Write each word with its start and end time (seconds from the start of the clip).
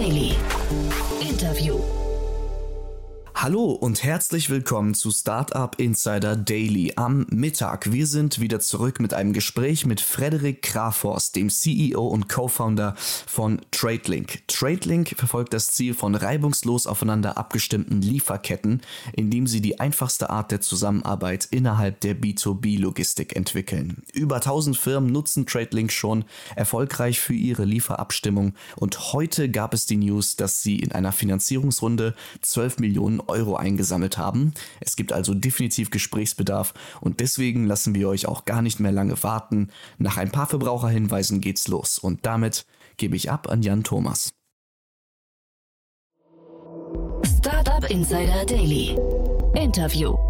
Daily. 0.00 0.29
Hallo 3.42 3.70
und 3.70 4.04
herzlich 4.04 4.50
willkommen 4.50 4.92
zu 4.92 5.10
Startup 5.10 5.74
Insider 5.80 6.36
Daily 6.36 6.92
am 6.96 7.24
Mittag. 7.30 7.90
Wir 7.90 8.06
sind 8.06 8.38
wieder 8.38 8.60
zurück 8.60 9.00
mit 9.00 9.14
einem 9.14 9.32
Gespräch 9.32 9.86
mit 9.86 10.02
Frederik 10.02 10.60
Krafors, 10.60 11.32
dem 11.32 11.48
CEO 11.48 12.06
und 12.06 12.28
Co-Founder 12.28 12.94
von 12.98 13.62
TradeLink. 13.70 14.46
TradeLink 14.46 15.14
verfolgt 15.16 15.54
das 15.54 15.68
Ziel 15.68 15.94
von 15.94 16.16
reibungslos 16.16 16.86
aufeinander 16.86 17.38
abgestimmten 17.38 18.02
Lieferketten, 18.02 18.82
indem 19.14 19.46
sie 19.46 19.62
die 19.62 19.80
einfachste 19.80 20.28
Art 20.28 20.50
der 20.50 20.60
Zusammenarbeit 20.60 21.48
innerhalb 21.50 21.98
der 22.00 22.20
B2B-Logistik 22.20 23.34
entwickeln. 23.34 24.02
Über 24.12 24.34
1000 24.34 24.76
Firmen 24.76 25.12
nutzen 25.12 25.46
TradeLink 25.46 25.92
schon 25.92 26.26
erfolgreich 26.56 27.20
für 27.20 27.32
ihre 27.32 27.64
Lieferabstimmung 27.64 28.52
und 28.76 29.14
heute 29.14 29.48
gab 29.48 29.72
es 29.72 29.86
die 29.86 29.96
News, 29.96 30.36
dass 30.36 30.62
sie 30.62 30.78
in 30.78 30.92
einer 30.92 31.12
Finanzierungsrunde 31.12 32.14
12 32.42 32.80
Millionen 32.80 33.29
Euro 33.30 33.56
eingesammelt 33.56 34.18
haben. 34.18 34.52
Es 34.80 34.96
gibt 34.96 35.12
also 35.12 35.34
definitiv 35.34 35.90
Gesprächsbedarf 35.90 36.74
und 37.00 37.20
deswegen 37.20 37.66
lassen 37.66 37.94
wir 37.94 38.08
euch 38.08 38.26
auch 38.26 38.44
gar 38.44 38.62
nicht 38.62 38.80
mehr 38.80 38.92
lange 38.92 39.20
warten. 39.22 39.70
Nach 39.98 40.16
ein 40.16 40.30
paar 40.30 40.46
Verbraucherhinweisen 40.46 41.40
geht's 41.40 41.68
los 41.68 41.98
und 41.98 42.26
damit 42.26 42.66
gebe 42.96 43.16
ich 43.16 43.30
ab 43.30 43.48
an 43.50 43.62
Jan 43.62 43.84
Thomas. 43.84 44.32
Startup 47.24 47.88
Insider 47.90 48.44
Daily. 48.44 48.96
Interview. 49.54 50.29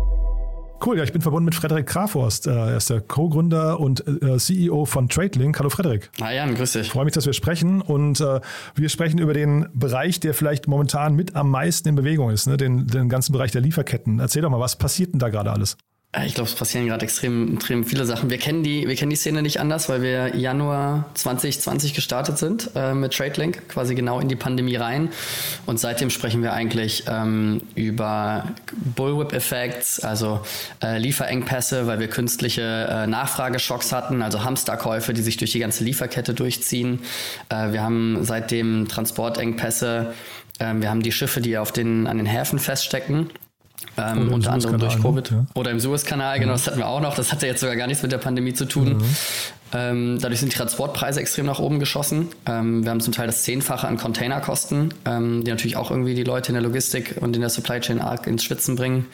Cool, 0.82 0.96
ja, 0.96 1.04
ich 1.04 1.12
bin 1.12 1.20
verbunden 1.20 1.44
mit 1.44 1.54
Frederik 1.54 1.86
Kraforst. 1.86 2.46
Äh, 2.46 2.52
er 2.52 2.76
ist 2.78 2.88
der 2.88 3.02
Co-Gründer 3.02 3.78
und 3.78 4.02
äh, 4.06 4.38
CEO 4.38 4.86
von 4.86 5.10
TradeLink. 5.10 5.58
Hallo 5.58 5.68
Frederik. 5.68 6.10
Hi 6.22 6.36
Jan, 6.36 6.54
grüß 6.54 6.72
dich. 6.72 6.82
Ich 6.86 6.90
freue 6.90 7.04
mich, 7.04 7.12
dass 7.12 7.26
wir 7.26 7.34
sprechen 7.34 7.82
und 7.82 8.18
äh, 8.20 8.40
wir 8.76 8.88
sprechen 8.88 9.18
über 9.18 9.34
den 9.34 9.66
Bereich, 9.74 10.20
der 10.20 10.32
vielleicht 10.32 10.68
momentan 10.68 11.14
mit 11.14 11.36
am 11.36 11.50
meisten 11.50 11.90
in 11.90 11.96
Bewegung 11.96 12.30
ist, 12.30 12.46
ne? 12.46 12.56
den, 12.56 12.86
den 12.86 13.10
ganzen 13.10 13.32
Bereich 13.32 13.52
der 13.52 13.60
Lieferketten. 13.60 14.20
Erzähl 14.20 14.40
doch 14.40 14.48
mal, 14.48 14.58
was 14.58 14.76
passiert 14.76 15.12
denn 15.12 15.18
da 15.18 15.28
gerade 15.28 15.52
alles? 15.52 15.76
Äh, 16.12 16.26
ich 16.26 16.34
glaube, 16.34 16.48
es 16.48 16.56
passieren 16.56 16.86
gerade 16.86 17.04
extrem, 17.04 17.54
extrem 17.54 17.84
viele 17.84 18.04
Sachen. 18.04 18.30
Wir 18.30 18.38
kennen 18.38 18.62
die, 18.62 18.86
wir 18.88 18.96
kennen 18.96 19.10
die 19.10 19.16
Szene 19.16 19.42
nicht 19.42 19.60
anders, 19.60 19.88
weil 19.88 20.02
wir 20.02 20.36
Januar 20.36 21.10
2020 21.14 21.94
gestartet 21.94 22.38
sind 22.38 22.70
äh, 22.74 22.94
mit 22.94 23.12
TradeLink, 23.12 23.68
quasi 23.68 23.94
genau 23.94 24.20
in 24.20 24.28
die 24.28 24.36
Pandemie 24.36 24.76
rein. 24.76 25.10
Und 25.66 25.78
seitdem 25.78 26.10
sprechen 26.10 26.42
wir 26.42 26.52
eigentlich 26.52 27.04
ähm, 27.08 27.62
über 27.74 28.48
Bullwhip-Effekts, 28.96 30.00
also 30.00 30.40
äh, 30.82 30.98
Lieferengpässe, 30.98 31.86
weil 31.86 32.00
wir 32.00 32.08
künstliche 32.08 32.88
äh, 32.90 33.06
Nachfrageschocks 33.06 33.92
hatten, 33.92 34.22
also 34.22 34.44
Hamsterkäufe, 34.44 35.12
die 35.12 35.22
sich 35.22 35.36
durch 35.36 35.52
die 35.52 35.60
ganze 35.60 35.84
Lieferkette 35.84 36.34
durchziehen. 36.34 37.00
Äh, 37.48 37.72
wir 37.72 37.82
haben 37.82 38.24
seitdem 38.24 38.88
Transportengpässe. 38.88 40.12
Ähm, 40.58 40.82
wir 40.82 40.90
haben 40.90 41.02
die 41.02 41.12
Schiffe, 41.12 41.40
die 41.40 41.56
auf 41.56 41.72
den, 41.72 42.06
an 42.06 42.16
den 42.16 42.26
Häfen 42.26 42.58
feststecken 42.58 43.30
ähm, 43.96 44.32
unter 44.32 44.52
anderem 44.52 44.78
durch 44.78 44.96
ne? 44.96 45.02
Covid. 45.02 45.30
Ja. 45.30 45.46
Oder 45.54 45.70
im 45.70 45.80
Suezkanal, 45.80 46.38
genau, 46.38 46.52
das 46.52 46.66
hatten 46.66 46.78
wir 46.78 46.88
auch 46.88 47.00
noch. 47.00 47.14
Das 47.14 47.32
hatte 47.32 47.46
jetzt 47.46 47.60
sogar 47.60 47.76
gar 47.76 47.86
nichts 47.86 48.02
mit 48.02 48.12
der 48.12 48.18
Pandemie 48.18 48.54
zu 48.54 48.66
tun. 48.66 48.98
Mhm. 48.98 49.16
Ähm, 49.72 50.18
dadurch 50.20 50.40
sind 50.40 50.52
die 50.52 50.56
Transportpreise 50.56 51.20
extrem 51.20 51.46
nach 51.46 51.60
oben 51.60 51.78
geschossen. 51.78 52.28
Ähm, 52.46 52.82
wir 52.84 52.90
haben 52.90 53.00
zum 53.00 53.12
Teil 53.12 53.26
das 53.26 53.42
Zehnfache 53.42 53.86
an 53.86 53.98
Containerkosten, 53.98 54.92
ähm, 55.04 55.44
die 55.44 55.50
natürlich 55.50 55.76
auch 55.76 55.90
irgendwie 55.90 56.14
die 56.14 56.24
Leute 56.24 56.48
in 56.48 56.54
der 56.54 56.62
Logistik 56.62 57.16
und 57.20 57.36
in 57.36 57.40
der 57.40 57.50
Supply 57.50 57.80
Chain 57.80 58.00
arg 58.00 58.26
ins 58.26 58.42
Schwitzen 58.42 58.74
bringen. 58.76 59.06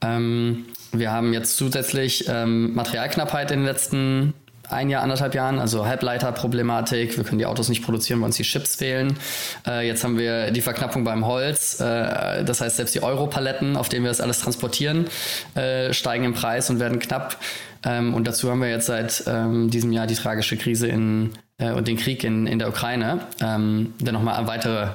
Ähm, 0.00 0.64
wir 0.92 1.10
haben 1.10 1.32
jetzt 1.32 1.56
zusätzlich 1.56 2.26
ähm, 2.28 2.74
Materialknappheit 2.74 3.50
in 3.50 3.60
den 3.60 3.66
letzten 3.66 4.34
ein 4.72 4.90
Jahr, 4.90 5.02
anderthalb 5.02 5.34
Jahren, 5.34 5.58
also 5.58 5.86
Halbleiterproblematik. 5.86 7.16
Wir 7.16 7.24
können 7.24 7.38
die 7.38 7.46
Autos 7.46 7.68
nicht 7.68 7.82
produzieren, 7.82 8.20
weil 8.20 8.26
uns 8.26 8.36
die 8.36 8.42
Chips 8.42 8.76
fehlen. 8.76 9.18
Äh, 9.66 9.86
jetzt 9.86 10.04
haben 10.04 10.18
wir 10.18 10.50
die 10.50 10.60
Verknappung 10.60 11.04
beim 11.04 11.26
Holz. 11.26 11.80
Äh, 11.80 12.44
das 12.44 12.60
heißt, 12.60 12.76
selbst 12.76 12.94
die 12.94 13.02
Europaletten, 13.02 13.76
auf 13.76 13.88
denen 13.88 14.04
wir 14.04 14.10
das 14.10 14.20
alles 14.20 14.40
transportieren, 14.40 15.06
äh, 15.54 15.92
steigen 15.92 16.24
im 16.24 16.34
Preis 16.34 16.70
und 16.70 16.80
werden 16.80 16.98
knapp. 16.98 17.38
Ähm, 17.84 18.14
und 18.14 18.26
dazu 18.26 18.50
haben 18.50 18.60
wir 18.60 18.68
jetzt 18.68 18.86
seit 18.86 19.24
ähm, 19.26 19.70
diesem 19.70 19.92
Jahr 19.92 20.06
die 20.06 20.14
tragische 20.14 20.56
Krise 20.56 20.86
in, 20.88 21.30
äh, 21.58 21.72
und 21.72 21.88
den 21.88 21.96
Krieg 21.96 22.24
in, 22.24 22.46
in 22.46 22.58
der 22.58 22.68
Ukraine, 22.68 23.20
ähm, 23.40 23.94
der 24.00 24.12
nochmal 24.12 24.46
weitere, 24.46 24.88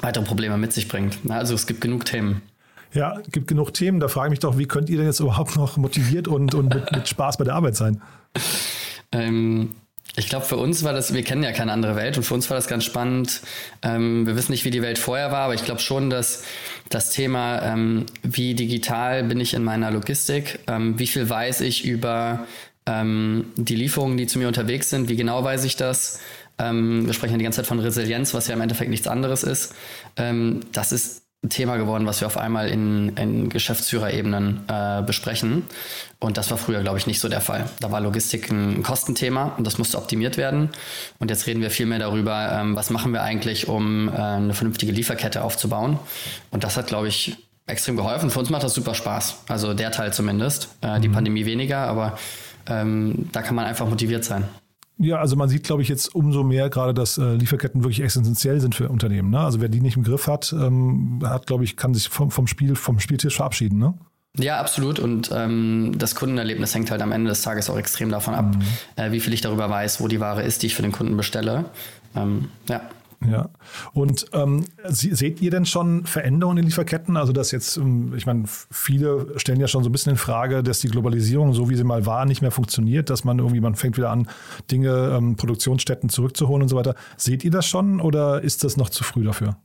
weitere 0.00 0.24
Probleme 0.24 0.58
mit 0.58 0.72
sich 0.72 0.88
bringt. 0.88 1.18
Also 1.28 1.54
es 1.54 1.66
gibt 1.66 1.80
genug 1.80 2.04
Themen. 2.04 2.42
Ja, 2.94 3.18
es 3.18 3.32
gibt 3.32 3.48
genug 3.48 3.72
Themen. 3.72 4.00
Da 4.00 4.08
frage 4.08 4.28
ich 4.28 4.30
mich 4.32 4.38
doch, 4.40 4.58
wie 4.58 4.66
könnt 4.66 4.90
ihr 4.90 4.98
denn 4.98 5.06
jetzt 5.06 5.20
überhaupt 5.20 5.56
noch 5.56 5.76
motiviert 5.76 6.28
und, 6.28 6.54
und 6.54 6.74
mit, 6.74 6.92
mit 6.92 7.08
Spaß 7.08 7.38
bei 7.38 7.44
der 7.44 7.54
Arbeit 7.54 7.76
sein? 7.76 8.02
Ähm, 9.12 9.74
ich 10.16 10.28
glaube, 10.28 10.44
für 10.44 10.56
uns 10.56 10.84
war 10.84 10.92
das, 10.92 11.14
wir 11.14 11.22
kennen 11.22 11.42
ja 11.42 11.52
keine 11.52 11.72
andere 11.72 11.96
Welt 11.96 12.18
und 12.18 12.22
für 12.22 12.34
uns 12.34 12.50
war 12.50 12.56
das 12.56 12.66
ganz 12.66 12.84
spannend. 12.84 13.40
Ähm, 13.82 14.26
wir 14.26 14.36
wissen 14.36 14.52
nicht, 14.52 14.64
wie 14.64 14.70
die 14.70 14.82
Welt 14.82 14.98
vorher 14.98 15.32
war, 15.32 15.44
aber 15.44 15.54
ich 15.54 15.64
glaube 15.64 15.80
schon, 15.80 16.10
dass 16.10 16.44
das 16.90 17.10
Thema, 17.10 17.62
ähm, 17.62 18.04
wie 18.22 18.54
digital 18.54 19.24
bin 19.24 19.40
ich 19.40 19.54
in 19.54 19.64
meiner 19.64 19.90
Logistik, 19.90 20.58
ähm, 20.66 20.98
wie 20.98 21.06
viel 21.06 21.28
weiß 21.30 21.62
ich 21.62 21.86
über 21.86 22.46
ähm, 22.84 23.46
die 23.56 23.76
Lieferungen, 23.76 24.18
die 24.18 24.26
zu 24.26 24.38
mir 24.38 24.48
unterwegs 24.48 24.90
sind, 24.90 25.08
wie 25.08 25.16
genau 25.16 25.42
weiß 25.42 25.64
ich 25.64 25.76
das. 25.76 26.20
Ähm, 26.58 27.06
wir 27.06 27.14
sprechen 27.14 27.32
ja 27.32 27.38
die 27.38 27.44
ganze 27.44 27.56
Zeit 27.56 27.66
von 27.66 27.80
Resilienz, 27.80 28.34
was 28.34 28.48
ja 28.48 28.54
im 28.54 28.60
Endeffekt 28.60 28.90
nichts 28.90 29.08
anderes 29.08 29.44
ist. 29.44 29.74
Ähm, 30.16 30.60
das 30.72 30.92
ist 30.92 31.22
ein 31.42 31.50
Thema 31.50 31.76
geworden, 31.76 32.06
was 32.06 32.20
wir 32.20 32.26
auf 32.26 32.36
einmal 32.36 32.68
in, 32.68 33.16
in 33.16 33.48
Geschäftsführerebenen 33.48 34.60
äh, 34.68 35.02
besprechen. 35.02 35.64
Und 36.20 36.36
das 36.36 36.52
war 36.52 36.58
früher, 36.58 36.82
glaube 36.82 36.98
ich, 36.98 37.08
nicht 37.08 37.18
so 37.18 37.28
der 37.28 37.40
Fall. 37.40 37.68
Da 37.80 37.90
war 37.90 38.00
Logistik 38.00 38.50
ein 38.50 38.84
Kostenthema 38.84 39.54
und 39.58 39.66
das 39.66 39.76
musste 39.76 39.98
optimiert 39.98 40.36
werden. 40.36 40.70
Und 41.18 41.30
jetzt 41.30 41.48
reden 41.48 41.60
wir 41.60 41.70
viel 41.70 41.86
mehr 41.86 41.98
darüber, 41.98 42.52
ähm, 42.52 42.76
was 42.76 42.90
machen 42.90 43.12
wir 43.12 43.22
eigentlich, 43.22 43.66
um 43.66 44.08
äh, 44.08 44.12
eine 44.12 44.54
vernünftige 44.54 44.92
Lieferkette 44.92 45.42
aufzubauen. 45.42 45.98
Und 46.52 46.62
das 46.62 46.76
hat, 46.76 46.86
glaube 46.86 47.08
ich, 47.08 47.36
extrem 47.66 47.96
geholfen. 47.96 48.30
Für 48.30 48.38
uns 48.38 48.50
macht 48.50 48.62
das 48.62 48.74
super 48.74 48.94
Spaß. 48.94 49.42
Also 49.48 49.74
der 49.74 49.90
Teil 49.90 50.12
zumindest. 50.12 50.68
Äh, 50.80 51.00
die 51.00 51.08
mhm. 51.08 51.14
Pandemie 51.14 51.44
weniger, 51.44 51.78
aber 51.78 52.18
ähm, 52.68 53.28
da 53.32 53.42
kann 53.42 53.56
man 53.56 53.64
einfach 53.64 53.88
motiviert 53.88 54.24
sein. 54.24 54.44
Ja, 54.98 55.18
also 55.18 55.36
man 55.36 55.48
sieht, 55.48 55.64
glaube 55.64 55.82
ich, 55.82 55.88
jetzt 55.88 56.14
umso 56.14 56.44
mehr 56.44 56.70
gerade, 56.70 56.94
dass 56.94 57.18
äh, 57.18 57.34
Lieferketten 57.34 57.82
wirklich 57.82 58.02
essentiell 58.02 58.60
sind 58.60 58.74
für 58.74 58.88
Unternehmen. 58.88 59.30
Ne? 59.30 59.40
Also 59.40 59.60
wer 59.60 59.68
die 59.68 59.80
nicht 59.80 59.96
im 59.96 60.04
Griff 60.04 60.26
hat, 60.26 60.52
ähm, 60.52 61.20
hat, 61.24 61.46
glaube 61.46 61.64
ich, 61.64 61.76
kann 61.76 61.94
sich 61.94 62.08
vom, 62.08 62.30
vom 62.30 62.46
Spiel, 62.46 62.76
vom 62.76 63.00
Spieltisch 63.00 63.36
verabschieden. 63.36 63.78
Ne? 63.78 63.94
Ja, 64.38 64.60
absolut. 64.60 64.98
Und 64.98 65.30
ähm, 65.32 65.92
das 65.96 66.14
Kundenerlebnis 66.14 66.74
hängt 66.74 66.90
halt 66.90 67.02
am 67.02 67.12
Ende 67.12 67.28
des 67.28 67.42
Tages 67.42 67.68
auch 67.68 67.78
extrem 67.78 68.10
davon 68.10 68.34
ab, 68.34 68.54
mhm. 68.54 68.62
äh, 68.96 69.12
wie 69.12 69.20
viel 69.20 69.32
ich 69.32 69.40
darüber 69.40 69.68
weiß, 69.68 70.00
wo 70.00 70.08
die 70.08 70.20
Ware 70.20 70.42
ist, 70.42 70.62
die 70.62 70.66
ich 70.66 70.74
für 70.74 70.82
den 70.82 70.92
Kunden 70.92 71.16
bestelle. 71.16 71.66
Ähm, 72.14 72.48
ja. 72.68 72.82
Ja. 73.30 73.50
Und 73.92 74.26
ähm, 74.32 74.64
seht 74.84 75.40
ihr 75.40 75.50
denn 75.50 75.66
schon 75.66 76.04
Veränderungen 76.06 76.58
in 76.58 76.64
Lieferketten? 76.64 77.16
Also, 77.16 77.32
dass 77.32 77.50
jetzt, 77.50 77.76
ähm, 77.76 78.14
ich 78.16 78.26
meine, 78.26 78.44
viele 78.46 79.38
stellen 79.38 79.60
ja 79.60 79.68
schon 79.68 79.82
so 79.82 79.88
ein 79.88 79.92
bisschen 79.92 80.12
in 80.12 80.18
Frage, 80.18 80.62
dass 80.62 80.80
die 80.80 80.88
Globalisierung, 80.88 81.54
so 81.54 81.70
wie 81.70 81.76
sie 81.76 81.84
mal 81.84 82.06
war, 82.06 82.24
nicht 82.24 82.42
mehr 82.42 82.50
funktioniert, 82.50 83.10
dass 83.10 83.24
man 83.24 83.38
irgendwie, 83.38 83.60
man 83.60 83.74
fängt 83.74 83.96
wieder 83.96 84.10
an, 84.10 84.28
Dinge, 84.70 85.16
ähm, 85.16 85.36
Produktionsstätten 85.36 86.08
zurückzuholen 86.08 86.62
und 86.62 86.68
so 86.68 86.76
weiter. 86.76 86.94
Seht 87.16 87.44
ihr 87.44 87.50
das 87.50 87.66
schon 87.66 88.00
oder 88.00 88.42
ist 88.42 88.64
das 88.64 88.76
noch 88.76 88.90
zu 88.90 89.04
früh 89.04 89.24
dafür? 89.24 89.56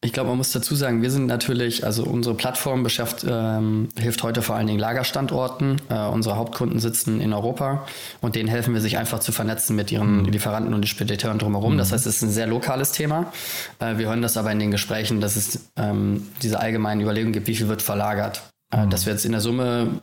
Ich 0.00 0.12
glaube, 0.12 0.28
man 0.28 0.38
muss 0.38 0.52
dazu 0.52 0.76
sagen, 0.76 1.02
wir 1.02 1.10
sind 1.10 1.26
natürlich, 1.26 1.84
also 1.84 2.04
unsere 2.04 2.36
Plattform 2.36 2.84
beschafft, 2.84 3.26
ähm, 3.28 3.88
hilft 3.98 4.22
heute 4.22 4.42
vor 4.42 4.54
allen 4.54 4.68
Dingen 4.68 4.78
Lagerstandorten. 4.78 5.82
Äh, 5.88 6.06
unsere 6.06 6.36
Hauptkunden 6.36 6.78
sitzen 6.78 7.20
in 7.20 7.32
Europa 7.32 7.84
und 8.20 8.36
denen 8.36 8.48
helfen 8.48 8.74
wir 8.74 8.80
sich 8.80 8.96
einfach 8.96 9.18
zu 9.18 9.32
vernetzen 9.32 9.74
mit 9.74 9.90
ihren 9.90 10.22
mhm. 10.22 10.24
Lieferanten 10.26 10.72
und 10.72 10.86
Spediteuren 10.88 11.38
drumherum. 11.38 11.74
Mhm. 11.74 11.78
Das 11.78 11.90
heißt, 11.90 12.06
es 12.06 12.16
ist 12.16 12.22
ein 12.22 12.30
sehr 12.30 12.46
lokales 12.46 12.92
Thema. 12.92 13.32
Äh, 13.80 13.98
wir 13.98 14.06
hören 14.06 14.22
das 14.22 14.36
aber 14.36 14.52
in 14.52 14.60
den 14.60 14.70
Gesprächen, 14.70 15.20
dass 15.20 15.34
es 15.34 15.68
ähm, 15.76 16.28
diese 16.42 16.60
allgemeinen 16.60 17.00
Überlegungen 17.00 17.32
gibt, 17.32 17.48
wie 17.48 17.56
viel 17.56 17.66
wird 17.66 17.82
verlagert. 17.82 18.42
Äh, 18.70 18.84
mhm. 18.84 18.90
Dass 18.90 19.04
wir 19.04 19.12
jetzt 19.14 19.24
in 19.24 19.32
der 19.32 19.40
Summe 19.40 20.00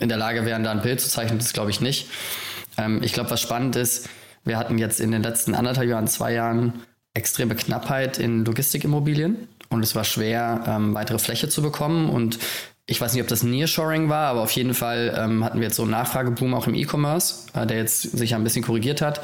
in 0.00 0.08
der 0.08 0.18
Lage 0.18 0.44
wären, 0.44 0.64
da 0.64 0.72
ein 0.72 0.82
Bild 0.82 1.00
zu 1.00 1.08
zeichnen, 1.08 1.38
das 1.38 1.52
glaube 1.52 1.70
ich 1.70 1.80
nicht. 1.80 2.08
Ähm, 2.76 3.00
ich 3.04 3.12
glaube, 3.12 3.30
was 3.30 3.40
spannend 3.40 3.76
ist, 3.76 4.08
wir 4.42 4.58
hatten 4.58 4.78
jetzt 4.78 4.98
in 4.98 5.12
den 5.12 5.22
letzten 5.22 5.54
anderthalb 5.54 5.88
Jahren, 5.88 6.08
zwei 6.08 6.32
Jahren 6.32 6.82
extreme 7.14 7.54
Knappheit 7.54 8.18
in 8.18 8.44
Logistikimmobilien 8.44 9.48
und 9.72 9.82
es 9.82 9.94
war 9.94 10.04
schwer, 10.04 10.64
ähm, 10.66 10.94
weitere 10.94 11.18
Fläche 11.18 11.48
zu 11.48 11.62
bekommen. 11.62 12.08
Und 12.08 12.38
ich 12.86 13.00
weiß 13.00 13.14
nicht, 13.14 13.22
ob 13.22 13.28
das 13.28 13.42
Nearshoring 13.42 14.08
war, 14.08 14.28
aber 14.28 14.42
auf 14.42 14.50
jeden 14.52 14.74
Fall 14.74 15.14
ähm, 15.16 15.44
hatten 15.44 15.58
wir 15.58 15.64
jetzt 15.64 15.76
so 15.76 15.82
einen 15.82 15.92
Nachfrageboom 15.92 16.54
auch 16.54 16.66
im 16.66 16.74
E-Commerce, 16.74 17.46
äh, 17.54 17.66
der 17.66 17.78
jetzt 17.78 18.02
sich 18.02 18.34
ein 18.34 18.44
bisschen 18.44 18.64
korrigiert 18.64 19.00
hat, 19.00 19.20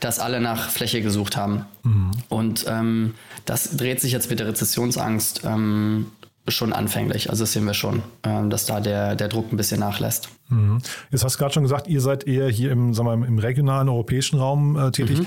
dass 0.00 0.18
alle 0.18 0.40
nach 0.40 0.70
Fläche 0.70 1.02
gesucht 1.02 1.36
haben. 1.36 1.66
Mhm. 1.82 2.10
Und 2.28 2.64
ähm, 2.68 3.14
das 3.44 3.76
dreht 3.76 4.00
sich 4.00 4.12
jetzt 4.12 4.30
mit 4.30 4.40
der 4.40 4.48
Rezessionsangst 4.48 5.42
ähm, 5.44 6.06
schon 6.48 6.72
anfänglich. 6.72 7.30
Also 7.30 7.44
das 7.44 7.52
sehen 7.52 7.64
wir 7.64 7.74
schon, 7.74 8.02
ähm, 8.24 8.50
dass 8.50 8.66
da 8.66 8.80
der, 8.80 9.14
der 9.14 9.28
Druck 9.28 9.52
ein 9.52 9.56
bisschen 9.56 9.78
nachlässt. 9.78 10.28
Mhm. 10.48 10.78
Jetzt 11.10 11.22
hast 11.22 11.34
du 11.34 11.38
gerade 11.38 11.54
schon 11.54 11.62
gesagt, 11.62 11.86
ihr 11.86 12.00
seid 12.00 12.26
eher 12.26 12.48
hier 12.48 12.72
im, 12.72 12.94
sagen 12.94 13.08
wir, 13.08 13.26
im 13.26 13.38
regionalen 13.38 13.88
europäischen 13.88 14.38
Raum 14.38 14.76
äh, 14.76 14.90
tätig. 14.90 15.20
Mhm 15.20 15.26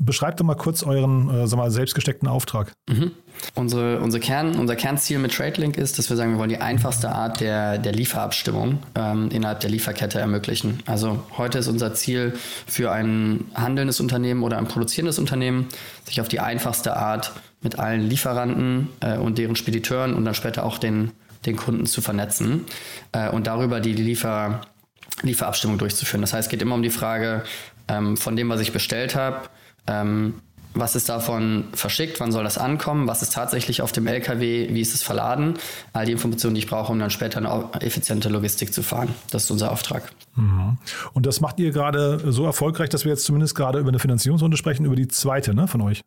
beschreibt 0.00 0.40
doch 0.40 0.44
mal 0.44 0.54
kurz 0.54 0.82
euren 0.82 1.30
äh, 1.30 1.46
sag 1.46 1.58
mal, 1.58 1.70
selbstgesteckten 1.70 2.26
Auftrag. 2.26 2.72
Mhm. 2.88 3.12
Unsere, 3.54 4.00
unsere 4.00 4.20
Kern, 4.20 4.56
unser 4.56 4.76
Kernziel 4.76 5.18
mit 5.18 5.32
TradeLink 5.32 5.76
ist, 5.76 5.98
dass 5.98 6.10
wir 6.10 6.16
sagen, 6.16 6.32
wir 6.32 6.38
wollen 6.38 6.50
die 6.50 6.60
einfachste 6.60 7.10
Art 7.10 7.40
der, 7.40 7.78
der 7.78 7.92
Lieferabstimmung 7.92 8.78
ähm, 8.94 9.30
innerhalb 9.30 9.60
der 9.60 9.70
Lieferkette 9.70 10.18
ermöglichen. 10.18 10.82
Also 10.86 11.22
heute 11.36 11.58
ist 11.58 11.68
unser 11.68 11.94
Ziel 11.94 12.34
für 12.66 12.90
ein 12.90 13.46
handelndes 13.54 14.00
Unternehmen 14.00 14.42
oder 14.42 14.58
ein 14.58 14.66
produzierendes 14.66 15.18
Unternehmen, 15.18 15.68
sich 16.04 16.20
auf 16.20 16.28
die 16.28 16.40
einfachste 16.40 16.96
Art 16.96 17.32
mit 17.62 17.78
allen 17.78 18.02
Lieferanten 18.08 18.88
äh, 19.00 19.18
und 19.18 19.38
deren 19.38 19.56
Spediteuren 19.56 20.14
und 20.14 20.24
dann 20.24 20.34
später 20.34 20.64
auch 20.64 20.78
den, 20.78 21.12
den 21.46 21.56
Kunden 21.56 21.86
zu 21.86 22.00
vernetzen 22.00 22.64
äh, 23.12 23.28
und 23.28 23.46
darüber 23.46 23.80
die 23.80 23.92
Liefer, 23.92 24.62
Lieferabstimmung 25.22 25.78
durchzuführen. 25.78 26.22
Das 26.22 26.32
heißt, 26.32 26.46
es 26.46 26.50
geht 26.50 26.62
immer 26.62 26.74
um 26.74 26.82
die 26.82 26.90
Frage 26.90 27.44
ähm, 27.88 28.16
von 28.16 28.36
dem, 28.36 28.48
was 28.48 28.60
ich 28.60 28.72
bestellt 28.72 29.14
habe, 29.14 29.48
ähm, 29.90 30.34
was 30.74 30.94
ist 30.94 31.08
davon 31.08 31.64
verschickt, 31.72 32.20
wann 32.20 32.30
soll 32.30 32.44
das 32.44 32.56
ankommen, 32.56 33.08
was 33.08 33.22
ist 33.22 33.32
tatsächlich 33.32 33.82
auf 33.82 33.90
dem 33.90 34.06
LKW, 34.06 34.68
wie 34.72 34.80
ist 34.80 34.94
es 34.94 35.02
verladen, 35.02 35.54
all 35.92 36.06
die 36.06 36.12
Informationen, 36.12 36.54
die 36.54 36.60
ich 36.60 36.68
brauche, 36.68 36.92
um 36.92 36.98
dann 36.98 37.10
später 37.10 37.38
eine 37.38 37.68
effiziente 37.80 38.28
Logistik 38.28 38.72
zu 38.72 38.82
fahren. 38.82 39.08
Das 39.30 39.44
ist 39.44 39.50
unser 39.50 39.72
Auftrag. 39.72 40.12
Mhm. 40.36 40.78
Und 41.12 41.26
das 41.26 41.40
macht 41.40 41.58
ihr 41.58 41.72
gerade 41.72 42.32
so 42.32 42.44
erfolgreich, 42.44 42.88
dass 42.88 43.04
wir 43.04 43.10
jetzt 43.10 43.24
zumindest 43.24 43.56
gerade 43.56 43.80
über 43.80 43.88
eine 43.88 43.98
Finanzierungsrunde 43.98 44.56
sprechen, 44.56 44.84
über 44.84 44.96
die 44.96 45.08
zweite 45.08 45.54
ne, 45.54 45.66
von 45.66 45.80
euch. 45.80 46.02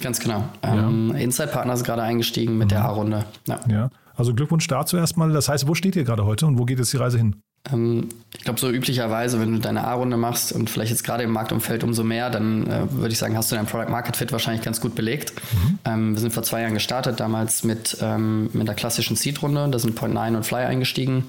Ganz 0.00 0.20
genau. 0.20 0.44
Ja. 0.64 0.74
Ähm, 0.74 1.14
Inside 1.14 1.48
Partner 1.48 1.74
ist 1.74 1.84
gerade 1.84 2.02
eingestiegen 2.02 2.56
mit 2.56 2.68
mhm. 2.68 2.70
der 2.70 2.84
A-Runde. 2.86 3.26
Ja. 3.46 3.60
ja. 3.68 3.90
Also 4.14 4.34
Glückwunsch 4.34 4.66
dazu 4.68 4.96
erstmal. 4.96 5.32
Das 5.32 5.50
heißt, 5.50 5.68
wo 5.68 5.74
steht 5.74 5.96
ihr 5.96 6.04
gerade 6.04 6.24
heute 6.24 6.46
und 6.46 6.58
wo 6.58 6.64
geht 6.64 6.78
jetzt 6.78 6.92
die 6.94 6.98
Reise 6.98 7.18
hin? 7.18 7.36
Ähm, 7.70 8.08
ich 8.36 8.44
glaube, 8.44 8.58
so 8.58 8.70
üblicherweise, 8.70 9.40
wenn 9.40 9.52
du 9.52 9.58
deine 9.60 9.84
A-Runde 9.84 10.16
machst 10.16 10.52
und 10.52 10.68
vielleicht 10.68 10.90
jetzt 10.90 11.04
gerade 11.04 11.22
im 11.22 11.30
Marktumfeld 11.30 11.84
umso 11.84 12.02
mehr, 12.02 12.30
dann 12.30 12.66
äh, 12.66 12.92
würde 12.92 13.12
ich 13.12 13.18
sagen, 13.18 13.36
hast 13.36 13.52
du 13.52 13.56
dein 13.56 13.66
Product 13.66 13.90
Market 13.90 14.16
Fit 14.16 14.32
wahrscheinlich 14.32 14.62
ganz 14.62 14.80
gut 14.80 14.94
belegt. 14.94 15.32
Mhm. 15.34 15.78
Ähm, 15.84 16.12
wir 16.14 16.20
sind 16.20 16.32
vor 16.32 16.42
zwei 16.42 16.62
Jahren 16.62 16.74
gestartet, 16.74 17.20
damals 17.20 17.62
mit, 17.62 17.98
ähm, 18.00 18.50
mit 18.52 18.66
der 18.66 18.74
klassischen 18.74 19.16
Seed-Runde. 19.16 19.68
Da 19.70 19.78
sind 19.78 19.98
Point9 19.98 20.36
und 20.36 20.44
Fly 20.44 20.64
eingestiegen 20.64 21.24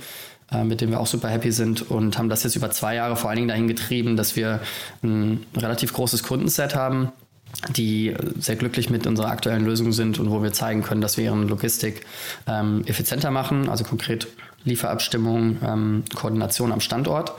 äh, 0.52 0.64
mit 0.64 0.82
dem 0.82 0.92
wir 0.92 1.00
auch 1.00 1.08
super 1.08 1.30
happy 1.30 1.52
sind 1.52 1.90
und 1.90 2.18
haben 2.18 2.30
das 2.30 2.44
jetzt 2.44 2.56
über 2.56 2.70
zwei 2.72 2.96
Jahre 2.96 3.16
vor 3.16 3.30
allen 3.30 3.38
Dingen 3.38 3.48
dahin 3.48 3.68
getrieben, 3.68 4.18
dass 4.18 4.36
wir 4.36 4.60
ein 5.02 5.46
relativ 5.56 5.94
großes 5.94 6.24
Kundenset 6.24 6.76
haben, 6.76 7.12
die 7.76 8.14
sehr 8.40 8.56
glücklich 8.56 8.90
mit 8.90 9.08
unserer 9.08 9.30
aktuellen 9.30 9.66
Lösung 9.66 9.92
sind 9.94 10.20
und 10.20 10.30
wo 10.32 10.44
wir 10.44 10.52
zeigen 10.52 10.84
können, 10.84 11.02
dass 11.02 11.18
wir 11.18 11.26
ihre 11.26 11.36
Logistik 11.36 12.06
ähm, 12.48 12.84
effizienter 12.86 13.32
machen, 13.32 13.70
also 13.70 13.84
konkret 13.84 14.28
Lieferabstimmung, 14.65 15.57
ähm, 15.63 16.04
Koordination 16.15 16.71
am 16.71 16.80
Standort 16.80 17.33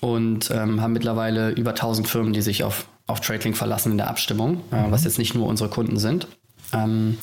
und 0.00 0.50
ähm, 0.50 0.80
haben 0.80 0.92
mittlerweile 0.92 1.50
über 1.50 1.70
1000 1.70 2.08
Firmen, 2.08 2.32
die 2.32 2.42
sich 2.42 2.64
auf, 2.64 2.86
auf 3.06 3.20
TradeLink 3.20 3.56
verlassen 3.56 3.92
in 3.92 3.98
der 3.98 4.08
Abstimmung, 4.08 4.58
äh, 4.70 4.90
was 4.90 5.04
jetzt 5.04 5.18
nicht 5.18 5.34
nur 5.34 5.46
unsere 5.46 5.70
Kunden 5.70 5.98
sind. 5.98 6.26
Ähm, 6.72 7.18